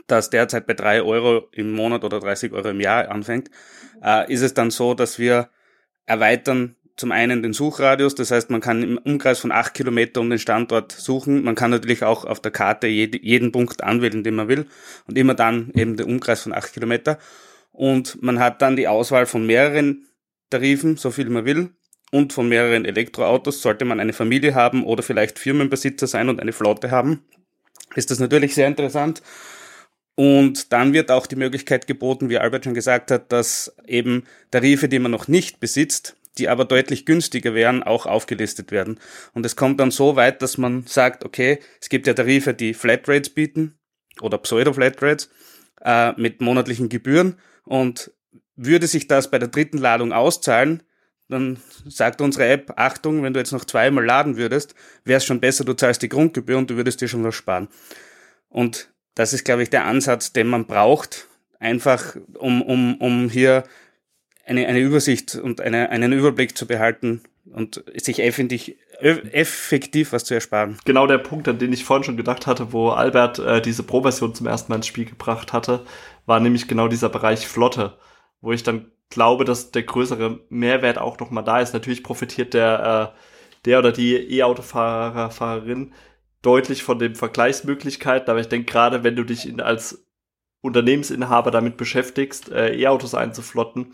das 0.05 0.29
derzeit 0.29 0.67
bei 0.67 0.75
drei 0.75 1.01
Euro 1.01 1.49
im 1.51 1.71
Monat 1.73 2.03
oder 2.03 2.19
30 2.19 2.53
Euro 2.53 2.69
im 2.69 2.81
Jahr 2.81 3.09
anfängt, 3.09 3.49
äh, 4.03 4.31
ist 4.31 4.41
es 4.41 4.53
dann 4.53 4.69
so, 4.69 4.93
dass 4.93 5.17
wir 5.17 5.49
erweitern 6.05 6.75
zum 6.97 7.11
einen 7.11 7.43
den 7.43 7.53
Suchradius, 7.53 8.15
das 8.15 8.31
heißt, 8.31 8.49
man 8.49 8.59
kann 8.59 8.81
im 8.81 8.97
Umkreis 8.97 9.39
von 9.39 9.51
acht 9.51 9.75
Kilometer 9.75 10.19
um 10.19 10.29
den 10.29 10.39
Standort 10.39 10.91
suchen. 10.91 11.43
Man 11.43 11.53
kann 11.53 11.69
natürlich 11.69 12.03
auch 12.03 12.25
auf 12.25 12.39
der 12.39 12.51
Karte 12.51 12.87
jeden 12.87 13.51
Punkt 13.51 13.83
anwählen, 13.83 14.23
den 14.23 14.35
man 14.35 14.47
will 14.47 14.65
und 15.07 15.17
immer 15.17 15.35
dann 15.35 15.71
eben 15.75 15.95
den 15.95 16.07
Umkreis 16.07 16.41
von 16.41 16.53
acht 16.53 16.73
Kilometer. 16.73 17.19
Und 17.71 18.21
man 18.23 18.39
hat 18.39 18.63
dann 18.63 18.75
die 18.75 18.87
Auswahl 18.87 19.27
von 19.27 19.45
mehreren 19.45 20.07
Tarifen, 20.49 20.97
so 20.97 21.11
viel 21.11 21.29
man 21.29 21.45
will, 21.45 21.69
und 22.11 22.33
von 22.33 22.49
mehreren 22.49 22.85
Elektroautos. 22.85 23.61
Sollte 23.61 23.85
man 23.85 23.99
eine 23.99 24.13
Familie 24.13 24.55
haben 24.55 24.83
oder 24.83 25.03
vielleicht 25.03 25.37
Firmenbesitzer 25.37 26.07
sein 26.07 26.29
und 26.29 26.39
eine 26.39 26.53
Flotte 26.53 26.89
haben, 26.89 27.23
ist 27.95 28.09
das 28.09 28.19
natürlich 28.19 28.55
sehr 28.55 28.67
interessant. 28.67 29.21
Und 30.15 30.73
dann 30.73 30.93
wird 30.93 31.11
auch 31.11 31.27
die 31.27 31.35
Möglichkeit 31.35 31.85
geboten, 31.85 32.29
wie 32.29 32.39
Albert 32.39 32.63
schon 32.63 32.73
gesagt 32.73 33.11
hat, 33.11 33.31
dass 33.31 33.75
eben 33.85 34.23
Tarife, 34.49 34.89
die 34.89 34.97
man 34.97 35.11
noch 35.11 35.27
nicht 35.27 35.59
besitzt, 35.59 36.16
die 36.37 36.49
aber 36.49 36.65
deutlich 36.65 37.05
günstiger 37.05 37.53
wären, 37.53 37.83
auch 37.83 38.05
aufgelistet 38.05 38.71
werden. 38.71 38.99
Und 39.33 39.45
es 39.45 39.55
kommt 39.55 39.79
dann 39.79 39.91
so 39.91 40.15
weit, 40.15 40.41
dass 40.41 40.57
man 40.57 40.85
sagt, 40.85 41.25
okay, 41.25 41.59
es 41.81 41.89
gibt 41.89 42.07
ja 42.07 42.13
Tarife, 42.13 42.53
die 42.53 42.73
Flatrates 42.73 43.29
bieten 43.29 43.77
oder 44.21 44.37
Pseudo-Flatrates 44.37 45.29
äh, 45.83 46.13
mit 46.13 46.41
monatlichen 46.41 46.89
Gebühren 46.89 47.37
und 47.63 48.11
würde 48.55 48.87
sich 48.87 49.07
das 49.07 49.29
bei 49.29 49.39
der 49.39 49.49
dritten 49.49 49.77
Ladung 49.77 50.11
auszahlen, 50.13 50.83
dann 51.29 51.59
sagt 51.85 52.21
unsere 52.21 52.47
App, 52.47 52.73
Achtung, 52.77 53.21
wenn 53.23 53.33
du 53.33 53.39
jetzt 53.39 53.51
noch 53.51 53.65
zweimal 53.65 54.05
laden 54.05 54.37
würdest, 54.37 54.75
wäre 55.03 55.17
es 55.17 55.25
schon 55.25 55.41
besser, 55.41 55.65
du 55.65 55.73
zahlst 55.73 56.01
die 56.01 56.09
Grundgebühr 56.09 56.57
und 56.57 56.69
du 56.69 56.77
würdest 56.77 57.01
dir 57.01 57.07
schon 57.07 57.23
was 57.23 57.35
sparen. 57.35 57.67
Und 58.49 58.89
das 59.15 59.33
ist, 59.33 59.43
glaube 59.43 59.63
ich, 59.63 59.69
der 59.69 59.85
Ansatz, 59.85 60.31
den 60.31 60.47
man 60.47 60.67
braucht, 60.67 61.27
einfach 61.59 62.15
um, 62.35 62.61
um, 62.61 62.95
um 62.95 63.29
hier 63.29 63.63
eine, 64.47 64.67
eine 64.67 64.79
Übersicht 64.79 65.35
und 65.35 65.61
eine, 65.61 65.89
einen 65.89 66.13
Überblick 66.13 66.57
zu 66.57 66.65
behalten 66.65 67.21
und 67.53 67.83
sich 67.95 68.19
effektiv, 68.19 68.75
effektiv 68.99 70.11
was 70.11 70.23
zu 70.23 70.33
ersparen. 70.33 70.77
Genau 70.85 71.07
der 71.07 71.17
Punkt, 71.17 71.47
an 71.47 71.59
den 71.59 71.73
ich 71.73 71.83
vorhin 71.83 72.03
schon 72.03 72.17
gedacht 72.17 72.47
hatte, 72.47 72.73
wo 72.73 72.89
Albert 72.89 73.39
äh, 73.39 73.61
diese 73.61 73.83
Pro-Version 73.83 74.33
zum 74.33 74.47
ersten 74.47 74.71
Mal 74.71 74.77
ins 74.77 74.87
Spiel 74.87 75.05
gebracht 75.05 75.53
hatte, 75.53 75.85
war 76.25 76.39
nämlich 76.39 76.67
genau 76.67 76.87
dieser 76.87 77.09
Bereich 77.09 77.47
Flotte, 77.47 77.97
wo 78.41 78.51
ich 78.51 78.63
dann 78.63 78.91
glaube, 79.09 79.45
dass 79.45 79.71
der 79.71 79.83
größere 79.83 80.39
Mehrwert 80.49 80.97
auch 80.97 81.19
nochmal 81.19 81.43
da 81.43 81.59
ist. 81.61 81.73
Natürlich 81.73 82.03
profitiert 82.03 82.53
der, 82.53 83.13
äh, 83.13 83.19
der 83.65 83.79
oder 83.79 83.91
die 83.91 84.15
E-Autofahrer, 84.15 85.31
Fahrerin 85.31 85.93
deutlich 86.41 86.83
von 86.83 86.99
den 86.99 87.15
Vergleichsmöglichkeiten, 87.15 88.29
aber 88.29 88.39
ich 88.39 88.47
denke 88.47 88.71
gerade, 88.71 89.03
wenn 89.03 89.15
du 89.15 89.23
dich 89.23 89.47
in, 89.47 89.59
als 89.59 90.05
Unternehmensinhaber 90.61 91.51
damit 91.51 91.77
beschäftigst, 91.77 92.51
äh, 92.51 92.75
E-Autos 92.75 93.15
einzuflotten, 93.15 93.93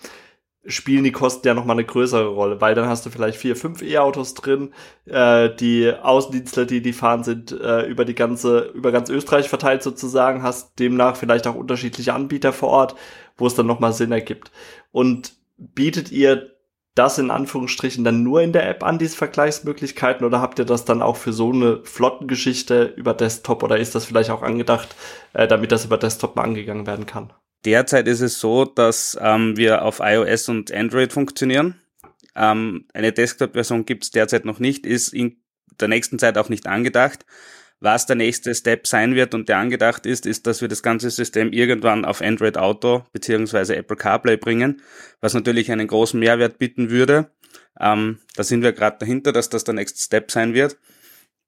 spielen 0.65 1.03
die 1.03 1.11
Kosten 1.11 1.47
ja 1.47 1.53
nochmal 1.53 1.75
eine 1.75 1.85
größere 1.85 2.27
Rolle, 2.27 2.61
weil 2.61 2.75
dann 2.75 2.87
hast 2.87 3.05
du 3.05 3.09
vielleicht 3.09 3.37
vier, 3.37 3.55
fünf 3.55 3.81
E-Autos 3.81 4.33
drin, 4.33 4.73
äh, 5.05 5.53
die 5.53 5.91
Außendienstler, 5.91 6.65
die 6.65 6.81
die 6.81 6.93
fahren, 6.93 7.23
sind 7.23 7.51
äh, 7.51 7.85
über 7.85 8.05
die 8.05 8.15
ganze, 8.15 8.71
über 8.73 8.91
ganz 8.91 9.09
Österreich 9.09 9.49
verteilt 9.49 9.83
sozusagen, 9.83 10.41
hast 10.41 10.79
demnach 10.79 11.17
vielleicht 11.17 11.47
auch 11.47 11.55
unterschiedliche 11.55 12.13
Anbieter 12.13 12.53
vor 12.53 12.69
Ort, 12.69 12.95
wo 13.37 13.47
es 13.47 13.55
dann 13.55 13.67
nochmal 13.67 13.93
Sinn 13.93 14.11
ergibt. 14.11 14.51
Und 14.91 15.33
bietet 15.57 16.11
ihr 16.11 16.53
das 16.95 17.17
in 17.17 17.31
Anführungsstrichen 17.31 18.03
dann 18.03 18.23
nur 18.23 18.41
in 18.41 18.53
der 18.53 18.69
App 18.69 18.83
an, 18.83 18.99
diese 18.99 19.17
Vergleichsmöglichkeiten, 19.17 20.25
oder 20.25 20.41
habt 20.41 20.59
ihr 20.59 20.65
das 20.65 20.85
dann 20.85 21.01
auch 21.01 21.17
für 21.17 21.33
so 21.33 21.51
eine 21.51 21.81
Flottengeschichte 21.83 22.93
über 22.95 23.13
Desktop 23.13 23.63
oder 23.63 23.77
ist 23.77 23.95
das 23.95 24.05
vielleicht 24.05 24.29
auch 24.29 24.43
angedacht, 24.43 24.95
äh, 25.33 25.47
damit 25.47 25.71
das 25.71 25.85
über 25.85 25.97
Desktop 25.97 26.35
mal 26.35 26.43
angegangen 26.43 26.85
werden 26.85 27.05
kann? 27.05 27.33
Derzeit 27.65 28.07
ist 28.07 28.21
es 28.21 28.39
so, 28.39 28.65
dass 28.65 29.17
ähm, 29.21 29.55
wir 29.57 29.83
auf 29.83 29.99
iOS 30.01 30.49
und 30.49 30.71
Android 30.71 31.13
funktionieren. 31.13 31.75
Ähm, 32.35 32.85
eine 32.93 33.11
Desktop-Version 33.11 33.85
gibt 33.85 34.03
es 34.03 34.11
derzeit 34.11 34.45
noch 34.45 34.59
nicht, 34.59 34.85
ist 34.85 35.13
in 35.13 35.37
der 35.79 35.87
nächsten 35.87 36.19
Zeit 36.19 36.37
auch 36.37 36.49
nicht 36.49 36.67
angedacht. 36.67 37.25
Was 37.79 38.05
der 38.05 38.15
nächste 38.15 38.55
Step 38.55 38.87
sein 38.87 39.13
wird 39.13 39.33
und 39.33 39.49
der 39.49 39.57
angedacht 39.57 40.05
ist, 40.05 40.25
ist, 40.25 40.47
dass 40.47 40.61
wir 40.61 40.69
das 40.69 40.83
ganze 40.83 41.09
System 41.09 41.51
irgendwann 41.51 42.05
auf 42.05 42.21
Android 42.21 42.57
Auto 42.57 43.03
beziehungsweise 43.11 43.75
Apple 43.75 43.97
CarPlay 43.97 44.37
bringen, 44.37 44.81
was 45.19 45.33
natürlich 45.33 45.69
einen 45.69 45.87
großen 45.87 46.17
Mehrwert 46.17 46.59
bieten 46.59 46.89
würde. 46.89 47.29
Ähm, 47.79 48.19
da 48.35 48.43
sind 48.43 48.61
wir 48.61 48.71
gerade 48.71 48.97
dahinter, 48.99 49.33
dass 49.33 49.49
das 49.49 49.65
der 49.65 49.73
nächste 49.73 49.99
Step 49.99 50.31
sein 50.31 50.53
wird. 50.53 50.77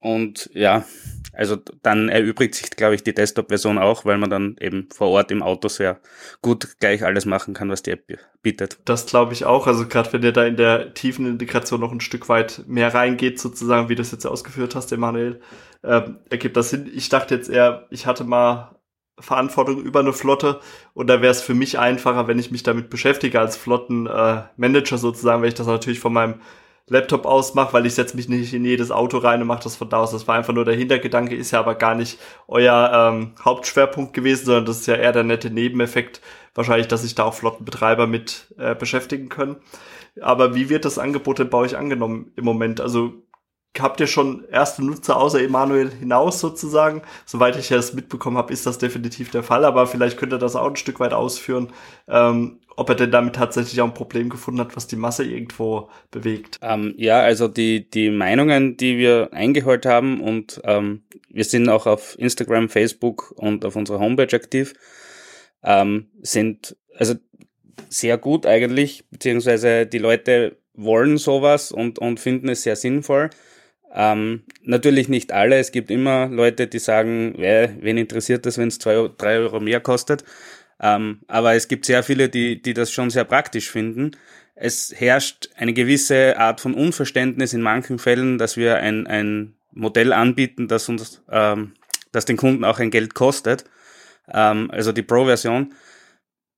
Und 0.06 0.52
ja, 0.54 0.86
also 1.34 1.58
dann 1.82 2.10
erübrigt 2.10 2.54
sich, 2.54 2.70
glaube 2.70 2.94
ich, 2.94 3.02
die 3.02 3.16
Desktop-Version 3.16 3.80
auch, 3.80 4.06
weil 4.06 4.20
man 4.20 4.30
dann 4.30 4.56
eben 4.60 4.88
vor 4.94 5.08
Ort 5.08 5.32
im 5.32 5.42
Auto 5.42 5.68
sehr 5.68 6.00
gut 6.44 6.78
gleich 6.80 7.04
alles 7.04 7.26
machen 7.26 7.56
kann, 7.56 7.72
was 7.72 7.82
die 7.82 7.90
App 7.90 8.06
bietet. 8.44 8.78
Das 8.86 9.08
glaube 9.08 9.34
ich 9.34 9.46
auch. 9.46 9.66
Also 9.66 9.88
gerade 9.88 10.14
wenn 10.14 10.22
ihr 10.22 10.32
da 10.32 10.46
in 10.46 10.58
der 10.58 10.94
tiefen 10.94 11.26
Integration 11.26 11.80
noch 11.80 11.92
ein 11.92 12.02
Stück 12.02 12.30
weit 12.30 12.66
mehr 12.68 12.94
reingeht, 12.94 13.40
sozusagen, 13.40 13.90
wie 13.90 13.96
du 13.96 14.04
es 14.04 14.12
jetzt 14.12 14.28
ausgeführt 14.28 14.76
hast, 14.76 14.92
Emanuel, 14.92 15.42
äh, 15.82 16.04
ergibt 16.30 16.56
das 16.56 16.70
Sinn. 16.70 16.88
Ich 16.94 17.10
dachte 17.10 17.34
jetzt 17.34 17.50
eher, 17.50 17.88
ich 17.90 18.06
hatte 18.06 18.26
mal 18.26 18.76
Verantwortung 19.20 19.82
über 19.82 20.02
eine 20.02 20.14
Flotte 20.14 20.60
und 20.94 21.08
da 21.08 21.24
wäre 21.24 21.32
es 21.32 21.42
für 21.42 21.56
mich 21.56 21.80
einfacher, 21.80 22.28
wenn 22.28 22.38
ich 22.38 22.52
mich 22.52 22.62
damit 22.62 22.92
beschäftige 22.92 23.40
als 23.40 23.58
Flottenmanager 23.58 24.96
äh, 24.96 25.00
sozusagen, 25.00 25.42
wenn 25.42 25.50
ich 25.50 25.56
das 25.56 25.66
natürlich 25.66 26.00
von 26.00 26.14
meinem 26.14 26.36
Laptop 26.88 27.26
ausmache, 27.26 27.74
weil 27.74 27.86
ich 27.88 27.96
setze 27.96 28.16
mich 28.16 28.30
nicht 28.30 28.54
in 28.54 28.64
jedes 28.64 28.92
Auto 28.92 29.18
rein 29.18 29.42
und 29.42 29.48
mache 29.48 29.64
das 29.64 29.76
von 29.76 29.90
da 29.90 29.98
aus. 29.98 30.12
Das 30.12 30.28
war 30.28 30.36
einfach 30.36 30.54
nur 30.54 30.66
der 30.66 30.76
Hintergedanke, 30.76 31.36
ist 31.36 31.52
ja 31.52 31.60
aber 31.60 31.76
gar 31.76 31.96
nicht 31.96 32.20
euer 32.48 32.92
ähm, 32.94 33.34
Hauptschwerpunkt 33.44 34.14
gewesen, 34.14 34.46
sondern 34.46 34.66
das 34.66 34.82
ist 34.82 34.88
ja 34.88 34.96
eher 34.96 35.12
der 35.12 35.24
nette 35.24 35.50
Nebeneffekt, 35.50 36.22
wahrscheinlich, 36.54 36.88
dass 36.88 37.02
sich 37.02 37.16
da 37.16 37.24
auch 37.24 37.34
Flottenbetreiber 37.34 38.06
mit 38.06 38.54
äh, 38.60 38.76
beschäftigen 38.76 39.30
können. 39.30 39.58
Aber 40.22 40.56
wie 40.56 40.70
wird 40.70 40.86
das 40.86 41.00
Angebot 41.00 41.40
denn 41.40 41.50
bei 41.50 41.58
euch 41.58 41.76
angenommen 41.76 42.32
im 42.36 42.46
Moment? 42.46 42.80
Also 42.80 43.14
habt 43.80 44.00
ihr 44.00 44.08
schon 44.08 44.46
erste 44.52 44.84
Nutzer 44.84 45.18
außer 45.18 45.42
Emanuel 45.42 45.92
hinaus 45.92 46.40
sozusagen? 46.40 47.02
Soweit 47.26 47.58
ich 47.58 47.68
das 47.68 47.94
mitbekommen 47.94 48.38
habe, 48.38 48.54
ist 48.54 48.66
das 48.66 48.78
definitiv 48.78 49.32
der 49.32 49.44
Fall, 49.44 49.66
aber 49.66 49.88
vielleicht 49.88 50.18
könnt 50.18 50.34
ihr 50.34 50.40
das 50.40 50.56
auch 50.56 50.70
ein 50.70 50.76
Stück 50.76 51.00
weit 51.00 51.14
ausführen, 51.14 51.72
ähm, 52.08 52.60
ob 52.78 52.90
er 52.90 52.96
denn 52.96 53.12
damit 53.12 53.36
tatsächlich 53.36 53.80
auch 53.82 53.88
ein 53.88 53.94
Problem 53.94 54.30
gefunden 54.30 54.60
hat, 54.60 54.76
was 54.76 54.88
die 54.88 54.96
Masse 54.96 55.24
irgendwo 55.24 55.90
bewegt. 56.12 56.60
Ähm, 56.62 56.94
ja, 56.98 57.20
also 57.20 57.48
die, 57.48 57.90
die 57.90 58.10
Meinungen, 58.10 58.78
die 58.78 58.98
wir 58.98 59.30
eingeholt 59.32 59.86
haben 59.86 60.22
und 60.22 60.62
ähm, 60.66 61.04
wir 61.30 61.44
sind 61.44 61.70
auch 61.70 61.86
auf 61.86 62.18
Instagram, 62.20 62.70
Facebook 62.70 63.34
und 63.38 63.66
auf 63.66 63.76
unserer 63.76 64.00
Homepage 64.00 64.36
aktiv, 64.36 64.74
ähm, 65.64 66.10
sind 66.22 66.76
also 66.98 67.16
sehr 67.90 68.18
gut 68.18 68.46
eigentlich, 68.46 69.06
beziehungsweise 69.10 69.86
die 69.86 69.98
Leute 69.98 70.58
wollen 70.74 71.18
sowas 71.18 71.72
und, 71.72 72.00
und 72.00 72.20
finden 72.20 72.50
es 72.50 72.64
sehr 72.64 72.76
sinnvoll. 72.76 73.30
Ähm, 73.98 74.44
natürlich 74.62 75.08
nicht 75.08 75.32
alle. 75.32 75.58
Es 75.58 75.72
gibt 75.72 75.90
immer 75.90 76.28
Leute, 76.28 76.68
die 76.68 76.80
sagen, 76.80 77.34
wen 77.38 77.98
interessiert 77.98 78.46
das, 78.46 78.58
wenn 78.58 78.68
es 78.68 78.78
zwei, 78.78 79.10
drei 79.18 79.38
Euro 79.38 79.62
mehr 79.62 79.80
kostet. 79.80 80.26
Ähm, 80.82 81.22
aber 81.28 81.54
es 81.54 81.70
gibt 81.70 81.86
sehr 81.86 82.04
viele, 82.04 82.28
die, 82.28 82.62
die 82.62 82.74
das 82.74 82.92
schon 82.92 83.10
sehr 83.10 83.24
praktisch 83.24 83.72
finden. 83.72 84.12
Es 84.54 84.94
herrscht 84.94 85.50
eine 85.56 85.74
gewisse 85.74 86.38
Art 86.38 86.60
von 86.60 86.74
Unverständnis 86.74 87.54
in 87.54 87.62
manchen 87.62 87.98
Fällen, 87.98 88.38
dass 88.38 88.58
wir 88.58 88.78
ein, 88.78 89.08
ein 89.08 89.56
Modell 89.72 90.12
anbieten, 90.12 90.68
das 90.68 90.90
uns, 90.90 91.24
ähm, 91.32 91.74
das 92.12 92.26
den 92.26 92.36
Kunden 92.36 92.66
auch 92.66 92.80
ein 92.80 92.92
Geld 92.92 93.14
kostet. 93.14 93.64
Ähm, 94.30 94.70
also 94.72 94.92
die 94.92 95.04
Pro-Version, 95.04 95.74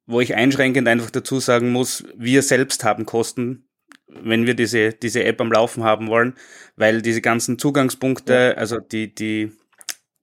wo 0.07 0.21
ich 0.21 0.33
einschränkend 0.33 0.87
einfach 0.87 1.11
dazu 1.11 1.39
sagen 1.39 1.71
muss, 1.71 2.03
wir 2.15 2.41
selbst 2.41 2.83
haben 2.83 3.05
Kosten 3.05 3.66
wenn 4.07 4.45
wir 4.45 4.53
diese, 4.53 4.93
diese 4.93 5.23
App 5.23 5.41
am 5.41 5.51
Laufen 5.51 5.83
haben 5.83 6.07
wollen, 6.07 6.35
weil 6.75 7.01
diese 7.01 7.21
ganzen 7.21 7.59
Zugangspunkte, 7.59 8.33
ja. 8.33 8.51
also 8.53 8.79
die, 8.79 9.13
die 9.13 9.51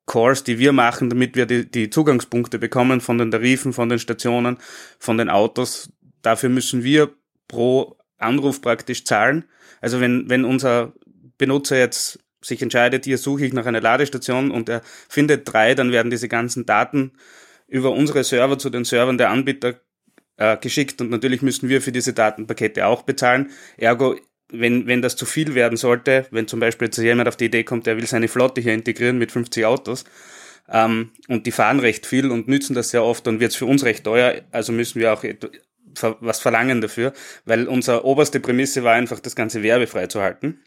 Cores, 0.06 0.44
die 0.44 0.58
wir 0.58 0.72
machen, 0.72 1.10
damit 1.10 1.36
wir 1.36 1.46
die, 1.46 1.70
die 1.70 1.90
Zugangspunkte 1.90 2.58
bekommen 2.58 3.00
von 3.00 3.18
den 3.18 3.30
Tarifen, 3.30 3.72
von 3.72 3.88
den 3.88 3.98
Stationen, 3.98 4.58
von 4.98 5.18
den 5.18 5.30
Autos, 5.30 5.90
dafür 6.22 6.48
müssen 6.48 6.84
wir 6.84 7.10
pro 7.48 7.96
Anruf 8.18 8.60
praktisch 8.60 9.04
zahlen. 9.04 9.44
Also 9.80 10.00
wenn, 10.00 10.28
wenn 10.28 10.44
unser 10.44 10.92
Benutzer 11.38 11.78
jetzt 11.78 12.18
sich 12.40 12.60
entscheidet, 12.62 13.04
hier 13.04 13.18
suche 13.18 13.46
ich 13.46 13.52
nach 13.52 13.66
einer 13.66 13.80
Ladestation 13.80 14.50
und 14.50 14.68
er 14.68 14.82
findet 15.08 15.50
drei, 15.50 15.74
dann 15.74 15.92
werden 15.92 16.10
diese 16.10 16.28
ganzen 16.28 16.66
Daten 16.66 17.12
über 17.66 17.90
unsere 17.90 18.24
Server 18.24 18.58
zu 18.58 18.70
den 18.70 18.84
Servern 18.84 19.18
der 19.18 19.30
Anbieter 19.30 19.80
äh, 20.36 20.56
geschickt 20.56 21.00
und 21.00 21.10
natürlich 21.10 21.42
müssen 21.42 21.68
wir 21.68 21.80
für 21.80 21.92
diese 21.92 22.12
Datenpakete 22.12 22.86
auch 22.86 23.02
bezahlen. 23.02 23.50
Ergo, 23.76 24.16
wenn, 24.48 24.86
wenn 24.86 25.02
das 25.02 25.16
zu 25.16 25.26
viel 25.26 25.54
werden 25.54 25.76
sollte, 25.76 26.26
wenn 26.30 26.48
zum 26.48 26.60
Beispiel 26.60 26.88
jetzt 26.88 26.98
jemand 26.98 27.28
auf 27.28 27.36
die 27.36 27.46
Idee 27.46 27.64
kommt, 27.64 27.86
der 27.86 27.96
will 27.96 28.06
seine 28.06 28.28
Flotte 28.28 28.60
hier 28.60 28.74
integrieren 28.74 29.18
mit 29.18 29.32
50 29.32 29.64
Autos 29.64 30.04
ähm, 30.68 31.10
und 31.28 31.46
die 31.46 31.52
fahren 31.52 31.80
recht 31.80 32.06
viel 32.06 32.30
und 32.30 32.48
nützen 32.48 32.74
das 32.74 32.90
sehr 32.90 33.04
oft, 33.04 33.26
dann 33.26 33.40
wird 33.40 33.52
es 33.52 33.56
für 33.56 33.66
uns 33.66 33.84
recht 33.84 34.04
teuer, 34.04 34.42
also 34.52 34.72
müssen 34.72 35.00
wir 35.00 35.12
auch 35.12 35.24
was 36.20 36.40
verlangen 36.40 36.80
dafür, 36.80 37.12
weil 37.44 37.68
unsere 37.68 38.04
oberste 38.04 38.40
Prämisse 38.40 38.84
war 38.84 38.94
einfach, 38.94 39.20
das 39.20 39.36
Ganze 39.36 39.62
werbefrei 39.62 40.06
zu 40.06 40.20
halten, 40.20 40.60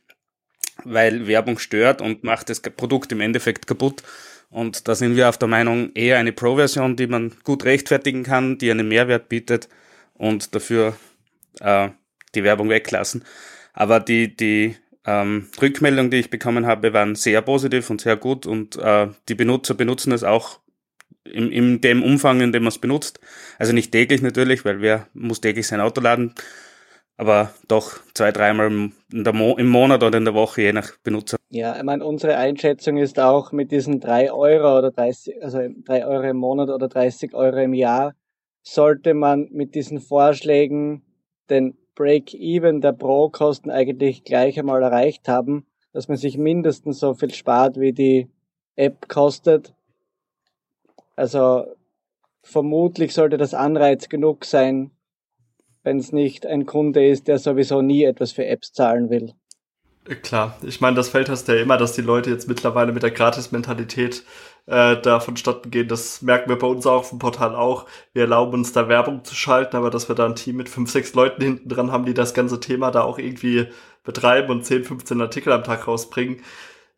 weil 0.84 1.28
Werbung 1.28 1.60
stört 1.60 2.02
und 2.02 2.24
macht 2.24 2.50
das 2.50 2.62
Produkt 2.62 3.12
im 3.12 3.22
Endeffekt 3.22 3.68
kaputt. 3.68 4.04
Und 4.50 4.88
da 4.88 4.96
sind 4.96 5.16
wir 5.16 5.30
auf 5.30 5.38
der 5.38 5.48
Meinung, 5.48 5.92
eher 5.94 6.18
eine 6.18 6.32
Pro-Version, 6.32 6.96
die 6.96 7.08
man 7.08 7.34
gut 7.44 7.66
rechtfertigen 7.66 8.24
kann, 8.24 8.58
die 8.58 8.72
einen 8.72 8.88
Mehrwert 8.88 9.30
bietet 9.30 9.68
und 10.13 10.56
dafür 10.56 10.96
äh, 11.60 11.89
die 12.34 12.44
Werbung 12.44 12.70
weglassen. 12.70 13.25
Aber 13.74 14.00
die, 14.00 14.36
die 14.36 14.75
ähm, 15.06 15.48
Rückmeldungen, 15.62 16.12
die 16.12 16.18
ich 16.18 16.30
bekommen 16.30 16.66
habe, 16.66 16.94
waren 16.94 17.16
sehr 17.16 17.42
positiv 17.42 17.89
und 17.89 18.01
sehr 18.01 18.16
gut 18.16 18.46
und 18.46 18.77
äh, 18.77 19.08
die 19.27 19.36
Benutzer 19.36 19.74
benutzen 19.74 20.12
es 20.12 20.24
auch 20.24 20.60
in, 21.24 21.51
in 21.51 21.82
dem 21.82 22.04
Umfang, 22.04 22.42
in 22.42 22.51
dem 22.51 22.63
man 22.63 22.70
es 22.70 22.80
benutzt. 22.80 23.20
Also 23.60 23.74
nicht 23.74 23.92
täglich 23.92 24.22
natürlich, 24.22 24.66
weil 24.66 24.82
wer 24.82 25.08
muss 25.13 25.42
täglich 25.42 25.68
sein 25.68 25.82
Auto 25.82 26.01
laden 26.01 26.34
aber 27.18 27.52
doch 27.68 28.00
zwei, 28.14 28.32
dreimal 28.32 28.70
Mo 28.70 29.58
im 29.58 29.68
Monat 29.68 30.04
oder 30.04 30.18
in 30.18 30.26
der 30.26 30.36
Woche, 30.36 30.62
je 30.62 30.74
nach 30.74 30.98
Benutzer. 31.04 31.38
Ja, 31.50 31.76
ich 31.76 31.84
meine, 31.84 32.06
unsere 32.06 32.38
Einschätzung 32.38 32.98
ist 32.98 33.20
auch 33.20 33.52
mit 33.52 33.72
diesen 33.72 34.00
drei 34.00 34.32
Euro 34.32 34.78
oder 34.78 34.92
30, 34.92 35.44
also 35.44 35.60
drei 35.84 36.06
Euro 36.06 36.24
im 36.24 36.38
Monat 36.38 36.70
oder 36.70 36.88
30 36.88 37.34
Euro 37.34 37.58
im 37.58 37.74
Jahr, 37.74 38.14
sollte 38.62 39.14
man 39.14 39.50
mit 39.52 39.76
diesen 39.76 40.00
Vorschlägen 40.00 41.02
den 41.50 41.78
Break-Even 41.96 42.82
der 42.82 42.92
Pro-Kosten 42.92 43.72
eigentlich 43.72 44.24
gleich 44.24 44.60
einmal 44.60 44.84
erreicht 44.84 45.28
haben, 45.28 45.66
dass 45.94 46.08
man 46.08 46.18
sich 46.18 46.38
mindestens 46.38 47.00
so 47.00 47.16
viel 47.16 47.34
spart, 47.34 47.80
wie 47.80 47.94
die 47.94 48.28
App 48.76 49.08
kostet. 49.08 49.74
Also 51.16 51.66
vermutlich 52.44 53.14
sollte 53.14 53.38
das 53.38 53.56
Anreiz 53.56 54.10
genug 54.10 54.46
sein, 54.46 54.92
wenn 55.88 56.00
es 56.00 56.12
nicht 56.12 56.46
ein 56.46 56.65
Kunde 56.65 57.08
ist, 57.08 57.29
der 57.29 57.39
sowieso 57.39 57.82
nie 57.82 58.03
etwas 58.03 58.34
für 58.34 58.46
Apps 58.46 58.74
zahlen 58.74 59.10
will. 59.10 59.32
Klar, 60.22 60.58
ich 60.62 60.82
meine, 60.82 60.98
das 60.98 61.08
Feld 61.08 61.29
hast 61.29 61.48
du 61.48 61.56
ja 61.56 61.62
immer, 61.62 61.77
dass 61.77 61.94
die 61.94 62.01
Leute 62.01 62.29
jetzt 62.29 62.50
mittlerweile 62.50 62.91
mit 62.91 63.03
der 63.03 63.12
Gratis-Mentalität 63.12 64.25
äh, 64.65 64.98
da 65.01 65.22
vonstatten 65.22 65.72
gehen. 65.72 65.88
Das 65.88 66.22
merken 66.22 66.50
wir 66.50 66.58
bei 66.58 66.67
uns 66.67 66.86
auch 66.86 67.06
vom 67.06 67.20
Portal 67.20 67.56
auch. 67.56 67.86
Wir 68.12 68.24
erlauben 68.24 68.56
uns 68.56 68.74
da 68.74 68.89
Werbung 68.89 69.24
zu 69.24 69.34
schalten, 69.34 69.77
aber 69.77 69.89
dass 69.89 70.10
wir 70.10 70.15
da 70.15 70.25
ein 70.25 70.36
Team 70.36 70.58
mit 70.58 70.67
fünf, 70.67 70.91
sechs 70.91 71.13
Leuten 71.13 71.41
hinten 71.41 71.70
dran 71.70 71.94
haben, 71.94 72.06
die 72.06 72.13
das 72.13 72.34
ganze 72.34 72.60
Thema 72.60 72.91
da 72.91 73.03
auch 73.03 73.17
irgendwie 73.17 73.67
betreiben 74.03 74.51
und 74.51 74.65
10, 74.65 74.84
15 74.84 75.22
Artikel 75.22 75.53
am 75.53 75.63
Tag 75.63 75.88
rausbringen. 75.88 76.41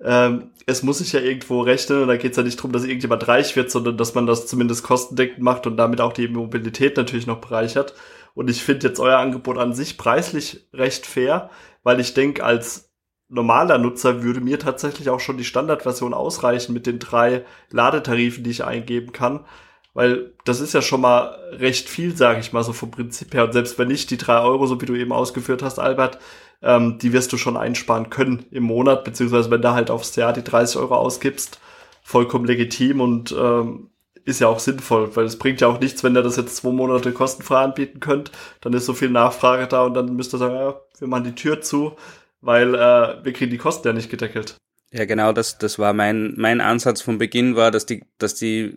Ähm, 0.02 0.50
es 0.66 0.82
muss 0.82 0.98
sich 0.98 1.14
ja 1.14 1.20
irgendwo 1.20 1.62
rechnen 1.62 2.02
und 2.02 2.08
da 2.08 2.18
geht 2.18 2.32
es 2.32 2.38
ja 2.38 2.44
nicht 2.44 2.58
darum, 2.58 2.72
dass 2.72 2.86
irgendjemand 2.86 3.28
reich 3.28 3.56
wird, 3.56 3.70
sondern 3.70 3.98
dass 3.98 4.16
man 4.16 4.26
das 4.26 4.48
zumindest 4.48 4.82
kostendeckend 4.82 5.44
macht 5.44 5.68
und 5.68 5.78
damit 5.78 6.02
auch 6.02 6.14
die 6.14 6.28
Mobilität 6.28 6.98
natürlich 6.98 7.28
noch 7.28 7.40
bereichert. 7.40 7.94
Und 8.36 8.50
ich 8.50 8.64
finde 8.64 8.88
jetzt 8.88 9.00
euer 9.00 9.18
Angebot 9.18 9.58
an 9.58 9.74
sich 9.74 9.98
preislich 9.98 10.68
recht 10.74 11.06
fair, 11.06 11.50
weil 11.84 12.00
ich 12.00 12.14
denke, 12.14 12.44
als 12.44 12.90
normaler 13.30 13.78
Nutzer 13.78 14.24
würde 14.24 14.42
mir 14.42 14.60
tatsächlich 14.60 15.10
auch 15.10 15.20
schon 15.20 15.38
die 15.38 15.46
Standardversion 15.46 16.14
ausreichen 16.14 16.74
mit 16.74 16.88
den 16.88 17.00
drei 17.00 17.46
Ladetarifen, 17.70 18.44
die 18.44 18.50
ich 18.50 18.64
eingeben 18.64 19.12
kann. 19.12 19.46
Weil 19.94 20.34
das 20.46 20.62
ist 20.62 20.74
ja 20.74 20.82
schon 20.82 21.02
mal 21.02 21.38
recht 21.52 21.90
viel, 21.90 22.16
sage 22.16 22.40
ich 22.40 22.54
mal, 22.54 22.64
so 22.64 22.74
vom 22.74 22.92
Prinzip 22.92 23.34
her. 23.34 23.46
Und 23.46 23.54
selbst 23.54 23.78
wenn 23.78 23.88
nicht 23.88 24.10
die 24.12 24.18
drei 24.18 24.40
Euro, 24.42 24.66
so 24.68 24.80
wie 24.82 24.86
du 24.86 24.96
eben 24.96 25.12
ausgeführt 25.12 25.64
hast, 25.64 25.80
Albert, 25.80 26.20
ähm, 26.62 26.98
die 27.00 27.14
wirst 27.14 27.32
du 27.34 27.38
schon 27.38 27.58
einsparen 27.58 28.10
können 28.10 28.46
im 28.52 28.64
Monat, 28.64 29.04
beziehungsweise 29.04 29.50
wenn 29.52 29.62
du 29.62 29.72
halt 29.72 29.92
aufs 29.92 30.16
Jahr 30.16 30.34
die 30.34 30.44
30 30.44 30.78
Euro 30.78 30.96
ausgibst, 30.96 31.60
vollkommen 32.02 32.46
legitim 32.46 33.02
und 33.02 33.32
ähm, 33.38 33.90
ist 34.30 34.40
ja 34.40 34.48
auch 34.48 34.60
sinnvoll, 34.60 35.16
weil 35.16 35.26
es 35.26 35.38
bringt 35.38 35.62
ja 35.62 35.68
auch 35.68 35.80
nichts, 35.80 36.04
wenn 36.04 36.16
ihr 36.16 36.24
das 36.24 36.38
jetzt 36.38 36.56
zwei 36.56 36.72
Monate 36.72 37.12
kostenfrei 37.12 37.64
anbieten 37.64 38.00
könnt, 38.00 38.32
dann 38.62 38.74
ist 38.74 38.86
so 38.86 38.94
viel 38.94 39.10
Nachfrage 39.10 39.68
da 39.68 39.84
und 39.84 39.94
dann 39.94 40.16
müsst 40.16 40.34
ihr 40.34 40.38
sagen, 40.38 40.56
ja, 40.56 40.80
wir 41.00 41.08
machen 41.08 41.26
die 41.26 41.36
Tür 41.36 41.62
zu, 41.62 41.96
weil 42.42 42.76
äh, 42.76 43.24
wir 43.24 43.34
kriegen 43.34 43.52
die 43.52 43.58
Kosten 43.58 43.88
ja 43.88 43.94
nicht 43.94 44.10
gedeckelt. 44.10 44.56
Ja, 44.92 45.06
genau, 45.06 45.34
das, 45.34 45.58
das 45.58 45.78
war 45.78 45.94
mein, 45.94 46.34
mein 46.38 46.62
Ansatz 46.62 47.02
von 47.02 47.18
Beginn 47.18 47.56
war, 47.56 47.72
dass 47.72 47.86
die, 47.86 48.04
dass 48.18 48.36
die 48.36 48.76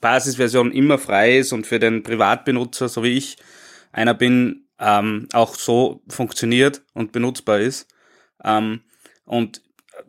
Basisversion 0.00 0.70
immer 0.70 0.98
frei 0.98 1.38
ist 1.38 1.52
und 1.52 1.66
für 1.66 1.78
den 1.78 2.02
Privatbenutzer, 2.02 2.88
so 2.88 3.02
wie 3.02 3.16
ich 3.16 3.36
einer 3.90 4.14
bin, 4.14 4.66
ähm, 4.78 5.28
auch 5.32 5.54
so 5.54 6.02
funktioniert 6.08 6.82
und 6.92 7.12
benutzbar 7.12 7.60
ist. 7.60 7.88
Ähm, 8.44 8.82
und 9.24 9.62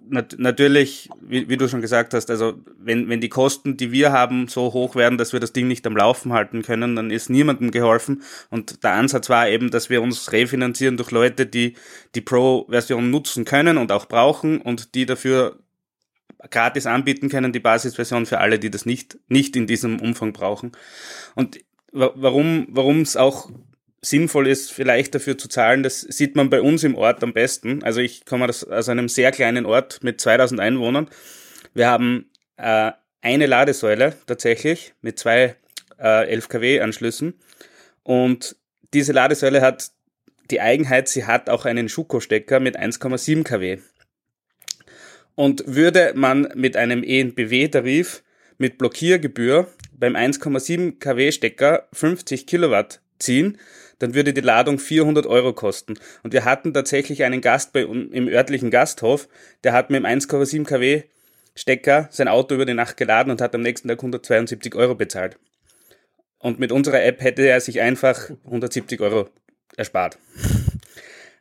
nat 0.07 0.35
natürlich, 0.37 1.09
wie, 1.21 1.49
wie, 1.49 1.57
du 1.57 1.67
schon 1.67 1.81
gesagt 1.81 2.13
hast, 2.13 2.29
also 2.29 2.53
wenn, 2.79 3.09
wenn 3.09 3.21
die 3.21 3.29
Kosten, 3.29 3.77
die 3.77 3.91
wir 3.91 4.11
haben, 4.11 4.47
so 4.47 4.73
hoch 4.73 4.95
werden, 4.95 5.17
dass 5.17 5.33
wir 5.33 5.39
das 5.39 5.53
Ding 5.53 5.67
nicht 5.67 5.85
am 5.87 5.97
Laufen 5.97 6.33
halten 6.33 6.61
können, 6.61 6.95
dann 6.95 7.11
ist 7.11 7.29
niemandem 7.29 7.71
geholfen. 7.71 8.23
Und 8.49 8.83
der 8.83 8.93
Ansatz 8.93 9.29
war 9.29 9.47
eben, 9.49 9.71
dass 9.71 9.89
wir 9.89 10.01
uns 10.01 10.31
refinanzieren 10.31 10.97
durch 10.97 11.11
Leute, 11.11 11.45
die 11.45 11.75
die 12.13 12.21
Pro-Version 12.21 13.09
nutzen 13.09 13.45
können 13.45 13.77
und 13.77 13.91
auch 13.91 14.05
brauchen 14.05 14.61
und 14.61 14.95
die 14.95 15.05
dafür 15.05 15.59
gratis 16.49 16.85
anbieten 16.85 17.29
können, 17.29 17.53
die 17.53 17.59
Basisversion 17.59 18.25
für 18.25 18.39
alle, 18.39 18.59
die 18.59 18.69
das 18.69 18.85
nicht, 18.85 19.17
nicht 19.27 19.55
in 19.55 19.67
diesem 19.67 19.99
Umfang 19.99 20.33
brauchen. 20.33 20.71
Und 21.33 21.59
warum, 21.91 22.67
warum 22.69 23.01
es 23.01 23.17
auch 23.17 23.49
sinnvoll 24.05 24.47
ist, 24.47 24.71
vielleicht 24.71 25.15
dafür 25.15 25.37
zu 25.37 25.47
zahlen, 25.47 25.83
das 25.83 26.01
sieht 26.01 26.35
man 26.35 26.49
bei 26.49 26.61
uns 26.61 26.83
im 26.83 26.95
Ort 26.95 27.23
am 27.23 27.33
besten. 27.33 27.83
Also 27.83 28.01
ich 28.01 28.25
komme 28.25 28.47
aus, 28.47 28.63
einem 28.89 29.09
sehr 29.09 29.31
kleinen 29.31 29.65
Ort 29.65 30.03
mit 30.03 30.21
2000 30.21 30.59
Einwohnern. 30.59 31.09
Wir 31.73 31.87
haben 31.87 32.29
äh, 32.57 32.91
eine 33.21 33.45
Ladesäule 33.47 34.15
tatsächlich 34.27 34.93
mit 35.01 35.17
zwei 35.19 35.55
äh, 35.97 36.29
11 36.29 36.49
kW 36.49 36.81
Anschlüssen 36.81 37.33
und 38.03 38.55
diese 38.93 39.11
Ladesäule 39.11 39.61
hat 39.61 39.91
die 40.51 40.61
Eigenheit, 40.61 41.07
sie 41.07 41.25
hat 41.25 41.49
auch 41.49 41.65
einen 41.65 41.89
Schuko-Stecker 41.89 42.59
mit 42.59 42.79
1,7 42.79 43.43
kW. 43.43 43.79
Und 45.33 45.63
würde 45.65 46.13
man 46.15 46.47
mit 46.55 46.77
einem 46.77 47.03
ENBW-Tarif 47.03 48.23
mit 48.57 48.77
Blockiergebühr 48.77 49.67
beim 49.91 50.15
1,7 50.15 50.99
kW 50.99 51.31
Stecker 51.31 51.87
50 51.93 52.47
Kilowatt 52.47 53.01
ziehen, 53.19 53.57
dann 53.99 54.13
würde 54.13 54.33
die 54.33 54.41
Ladung 54.41 54.79
400 54.79 55.25
Euro 55.25 55.53
kosten. 55.53 55.95
Und 56.23 56.33
wir 56.33 56.45
hatten 56.45 56.73
tatsächlich 56.73 57.23
einen 57.23 57.41
Gast 57.41 57.73
bei, 57.73 57.81
im 57.81 58.27
örtlichen 58.27 58.71
Gasthof, 58.71 59.27
der 59.63 59.73
hat 59.73 59.89
mit 59.89 60.03
dem 60.03 60.05
1,7 60.05 60.65
kW 60.65 61.03
Stecker 61.55 62.09
sein 62.11 62.27
Auto 62.27 62.55
über 62.55 62.65
die 62.65 62.73
Nacht 62.73 62.97
geladen 62.97 63.31
und 63.31 63.41
hat 63.41 63.55
am 63.55 63.61
nächsten 63.61 63.87
Tag 63.87 63.99
172 63.99 64.75
Euro 64.75 64.95
bezahlt. 64.95 65.37
Und 66.37 66.59
mit 66.59 66.71
unserer 66.71 67.03
App 67.03 67.21
hätte 67.21 67.43
er 67.43 67.61
sich 67.61 67.79
einfach 67.79 68.29
170 68.45 68.99
Euro 68.99 69.29
erspart. 69.77 70.17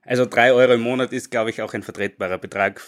Also 0.06 0.26
drei 0.26 0.52
Euro 0.52 0.72
im 0.74 0.82
Monat 0.82 1.12
ist, 1.12 1.30
glaube 1.30 1.50
ich, 1.50 1.62
auch 1.62 1.74
ein 1.74 1.82
vertretbarer 1.82 2.38
Betrag 2.38 2.80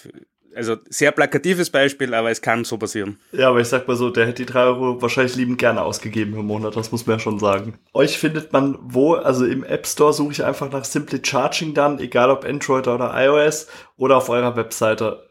also 0.57 0.77
sehr 0.89 1.13
plakatives 1.13 1.71
Beispiel, 1.71 2.15
aber 2.15 2.31
es 2.31 2.41
kann 2.41 2.65
so 2.65 2.79
passieren. 2.79 3.21
Ja, 3.33 3.51
aber 3.51 3.61
ich 3.61 3.69
sag 3.69 3.87
mal 3.87 3.97
so, 3.97 4.11
der 4.11 4.27
hätte 4.27 4.45
die 4.45 4.51
drei 4.51 4.65
Euro 4.65 5.01
wahrscheinlich 5.01 5.37
liebend 5.37 5.59
gerne 5.59 5.83
ausgegeben 5.83 6.35
im 6.35 6.47
Monat, 6.47 6.77
das 6.77 6.91
muss 6.91 7.07
man 7.07 7.17
ja 7.17 7.21
schon 7.21 7.39
sagen. 7.39 7.79
Euch 7.93 8.19
findet 8.19 8.53
man 8.53 8.79
wo? 8.81 9.15
Also 9.15 9.45
im 9.45 9.63
App 9.65 9.87
Store 9.87 10.13
suche 10.13 10.33
ich 10.33 10.45
einfach 10.45 10.71
nach 10.73 10.85
Simply 10.85 11.21
Charging 11.23 11.75
dann, 11.75 11.99
egal 12.01 12.31
ob 12.31 12.45
Android 12.45 12.89
oder 12.89 13.13
iOS 13.15 13.69
oder 13.97 14.17
auf 14.17 14.29
eurer 14.29 14.57
Webseite. 14.57 15.29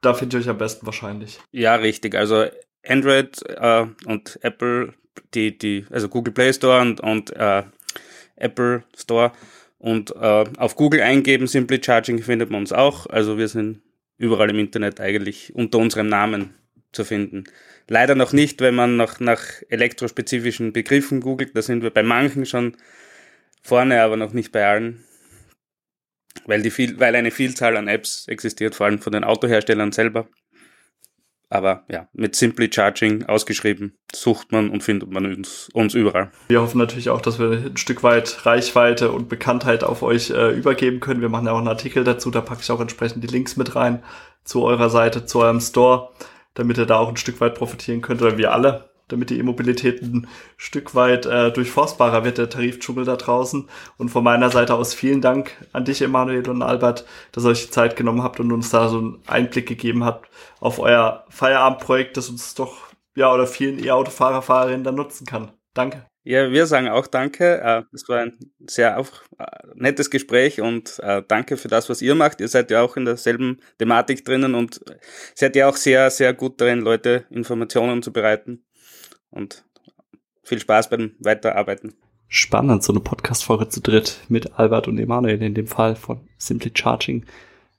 Da 0.00 0.14
findet 0.14 0.34
ihr 0.34 0.40
euch 0.40 0.48
am 0.48 0.58
besten 0.58 0.86
wahrscheinlich. 0.86 1.38
Ja, 1.52 1.74
richtig. 1.76 2.14
Also 2.14 2.46
Android 2.86 3.42
äh, 3.48 3.86
und 4.06 4.38
Apple, 4.42 4.94
die, 5.34 5.56
die, 5.56 5.86
also 5.90 6.08
Google 6.08 6.32
Play 6.32 6.52
Store 6.52 6.80
und, 6.80 7.00
und 7.00 7.34
äh, 7.36 7.62
Apple 8.36 8.82
Store 8.96 9.32
und 9.84 10.16
äh, 10.16 10.44
auf 10.56 10.76
Google 10.76 11.02
eingeben, 11.02 11.46
Simply 11.46 11.78
Charging 11.84 12.22
findet 12.22 12.48
man 12.48 12.62
uns 12.62 12.72
auch. 12.72 13.04
Also 13.04 13.36
wir 13.36 13.48
sind 13.48 13.82
überall 14.16 14.48
im 14.48 14.58
Internet 14.58 14.98
eigentlich 14.98 15.54
unter 15.54 15.76
unserem 15.76 16.06
Namen 16.06 16.54
zu 16.92 17.04
finden. 17.04 17.44
Leider 17.86 18.14
noch 18.14 18.32
nicht, 18.32 18.62
wenn 18.62 18.74
man 18.74 18.96
nach, 18.96 19.20
nach 19.20 19.44
elektrospezifischen 19.68 20.72
Begriffen 20.72 21.20
googelt. 21.20 21.54
Da 21.54 21.60
sind 21.60 21.82
wir 21.82 21.90
bei 21.90 22.02
manchen 22.02 22.46
schon 22.46 22.78
vorne, 23.60 24.00
aber 24.00 24.16
noch 24.16 24.32
nicht 24.32 24.52
bei 24.52 24.66
allen. 24.66 25.04
Weil, 26.46 26.62
die 26.62 26.70
viel, 26.70 26.98
weil 26.98 27.14
eine 27.14 27.30
Vielzahl 27.30 27.76
an 27.76 27.86
Apps 27.86 28.26
existiert, 28.26 28.74
vor 28.74 28.86
allem 28.86 29.00
von 29.00 29.12
den 29.12 29.22
Autoherstellern 29.22 29.92
selber. 29.92 30.26
Aber 31.54 31.84
ja, 31.88 32.08
mit 32.12 32.34
Simply 32.34 32.68
Charging 32.68 33.26
ausgeschrieben 33.26 33.96
sucht 34.12 34.50
man 34.50 34.70
und 34.70 34.82
findet 34.82 35.12
man 35.12 35.24
uns, 35.24 35.68
uns 35.72 35.94
überall. 35.94 36.32
Wir 36.48 36.60
hoffen 36.60 36.78
natürlich 36.78 37.10
auch, 37.10 37.20
dass 37.20 37.38
wir 37.38 37.52
ein 37.52 37.76
Stück 37.76 38.02
weit 38.02 38.44
Reichweite 38.44 39.12
und 39.12 39.28
Bekanntheit 39.28 39.84
auf 39.84 40.02
euch 40.02 40.30
äh, 40.30 40.50
übergeben 40.50 40.98
können. 40.98 41.20
Wir 41.20 41.28
machen 41.28 41.46
ja 41.46 41.52
auch 41.52 41.58
einen 41.58 41.68
Artikel 41.68 42.02
dazu, 42.02 42.32
da 42.32 42.40
packe 42.40 42.62
ich 42.62 42.72
auch 42.72 42.80
entsprechend 42.80 43.22
die 43.22 43.28
Links 43.28 43.56
mit 43.56 43.76
rein 43.76 44.02
zu 44.42 44.64
eurer 44.64 44.90
Seite, 44.90 45.26
zu 45.26 45.42
eurem 45.42 45.60
Store, 45.60 46.08
damit 46.54 46.76
ihr 46.76 46.86
da 46.86 46.96
auch 46.96 47.08
ein 47.08 47.16
Stück 47.16 47.40
weit 47.40 47.54
profitieren 47.54 48.02
könnt 48.02 48.20
oder 48.20 48.36
wir 48.36 48.52
alle 48.52 48.90
damit 49.08 49.30
die 49.30 49.38
E-Mobilität 49.38 50.02
ein 50.02 50.26
Stück 50.56 50.94
weit 50.94 51.26
äh, 51.26 51.50
durchforstbarer 51.52 52.24
wird, 52.24 52.38
der 52.38 52.48
Tarifdschungel 52.48 53.04
da 53.04 53.16
draußen. 53.16 53.68
Und 53.98 54.08
von 54.08 54.24
meiner 54.24 54.50
Seite 54.50 54.74
aus 54.74 54.94
vielen 54.94 55.20
Dank 55.20 55.52
an 55.72 55.84
dich, 55.84 56.02
Emanuel 56.02 56.48
und 56.48 56.62
Albert, 56.62 57.04
dass 57.32 57.44
ihr 57.44 57.50
euch 57.50 57.66
die 57.66 57.70
Zeit 57.70 57.96
genommen 57.96 58.22
habt 58.22 58.40
und 58.40 58.52
uns 58.52 58.70
da 58.70 58.88
so 58.88 58.98
einen 58.98 59.22
Einblick 59.26 59.66
gegeben 59.66 60.04
habt 60.04 60.28
auf 60.60 60.78
euer 60.78 61.24
Feierabendprojekt, 61.28 62.16
das 62.16 62.28
uns 62.28 62.54
doch, 62.54 62.76
ja, 63.14 63.32
oder 63.32 63.46
vielen 63.46 63.82
E-Autofahrer, 63.82 64.42
Fahrerinnen 64.42 64.84
dann 64.84 64.94
nutzen 64.94 65.26
kann. 65.26 65.52
Danke. 65.74 66.06
Ja, 66.26 66.50
wir 66.50 66.66
sagen 66.66 66.88
auch 66.88 67.06
danke. 67.06 67.60
Äh, 67.60 67.82
es 67.92 68.08
war 68.08 68.20
ein 68.20 68.38
sehr 68.66 68.98
auch 68.98 69.10
äh, 69.38 69.44
nettes 69.74 70.08
Gespräch 70.08 70.62
und 70.62 70.98
äh, 71.00 71.22
danke 71.28 71.58
für 71.58 71.68
das, 71.68 71.90
was 71.90 72.00
ihr 72.00 72.14
macht. 72.14 72.40
Ihr 72.40 72.48
seid 72.48 72.70
ja 72.70 72.80
auch 72.80 72.96
in 72.96 73.04
derselben 73.04 73.60
Thematik 73.78 74.24
drinnen 74.24 74.54
und 74.54 74.80
seid 75.34 75.54
ja 75.54 75.68
auch 75.68 75.76
sehr, 75.76 76.10
sehr 76.10 76.32
gut 76.32 76.62
darin, 76.62 76.80
Leute 76.80 77.26
Informationen 77.28 78.02
zu 78.02 78.10
bereiten 78.10 78.64
und 79.34 79.64
viel 80.42 80.58
Spaß 80.58 80.90
beim 80.90 81.12
Weiterarbeiten. 81.18 81.94
Spannend, 82.28 82.82
so 82.82 82.92
eine 82.92 83.00
Podcast-Folge 83.00 83.68
zu 83.68 83.80
dritt 83.80 84.18
mit 84.28 84.58
Albert 84.58 84.88
und 84.88 84.98
Emanuel 84.98 85.42
in 85.42 85.54
dem 85.54 85.66
Fall 85.66 85.94
von 85.94 86.28
Simply 86.38 86.72
Charging. 86.74 87.24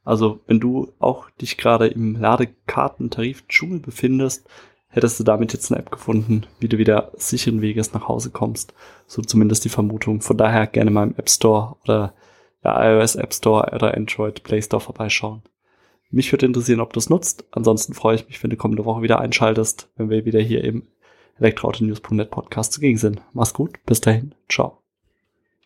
Also, 0.03 0.41
wenn 0.47 0.59
du 0.59 0.93
auch 0.99 1.29
dich 1.31 1.57
gerade 1.57 1.87
im 1.87 2.15
Ladekartentarif-Dschungel 2.15 3.79
befindest, 3.79 4.47
hättest 4.87 5.19
du 5.19 5.23
damit 5.23 5.51
jetzt 5.51 5.71
eine 5.71 5.79
App 5.79 5.91
gefunden, 5.91 6.45
wie 6.59 6.69
du 6.69 6.77
wieder 6.77 7.11
sicheren 7.15 7.61
Weges 7.61 7.93
nach 7.93 8.07
Hause 8.07 8.29
kommst. 8.29 8.73
So 9.07 9.21
zumindest 9.21 9.65
die 9.65 9.69
Vermutung. 9.69 10.21
Von 10.21 10.37
daher 10.37 10.67
gerne 10.67 10.91
mal 10.91 11.07
im 11.07 11.15
App 11.17 11.29
Store 11.29 11.75
oder 11.83 12.13
ja, 12.63 12.93
iOS 12.93 13.15
App 13.15 13.33
Store 13.33 13.71
oder 13.73 13.95
Android 13.95 14.43
Play 14.43 14.61
Store 14.61 14.79
vorbeischauen. 14.79 15.41
Mich 16.11 16.31
würde 16.31 16.45
interessieren, 16.45 16.79
ob 16.79 16.93
du 16.93 16.99
es 16.99 17.09
nutzt. 17.09 17.45
Ansonsten 17.51 17.93
freue 17.93 18.15
ich 18.15 18.27
mich, 18.27 18.41
wenn 18.41 18.51
du 18.51 18.55
kommende 18.55 18.85
Woche 18.85 19.01
wieder 19.01 19.19
einschaltest, 19.19 19.89
wenn 19.97 20.09
wir 20.09 20.23
wieder 20.23 20.39
hier 20.39 20.63
im 20.63 20.83
elektroautonews.net 21.39 22.31
Podcast 22.31 22.73
zugegen 22.73 22.97
sind. 22.97 23.21
Mach's 23.33 23.53
gut, 23.53 23.83
bis 23.85 24.01
dahin, 24.01 24.35
ciao. 24.49 24.84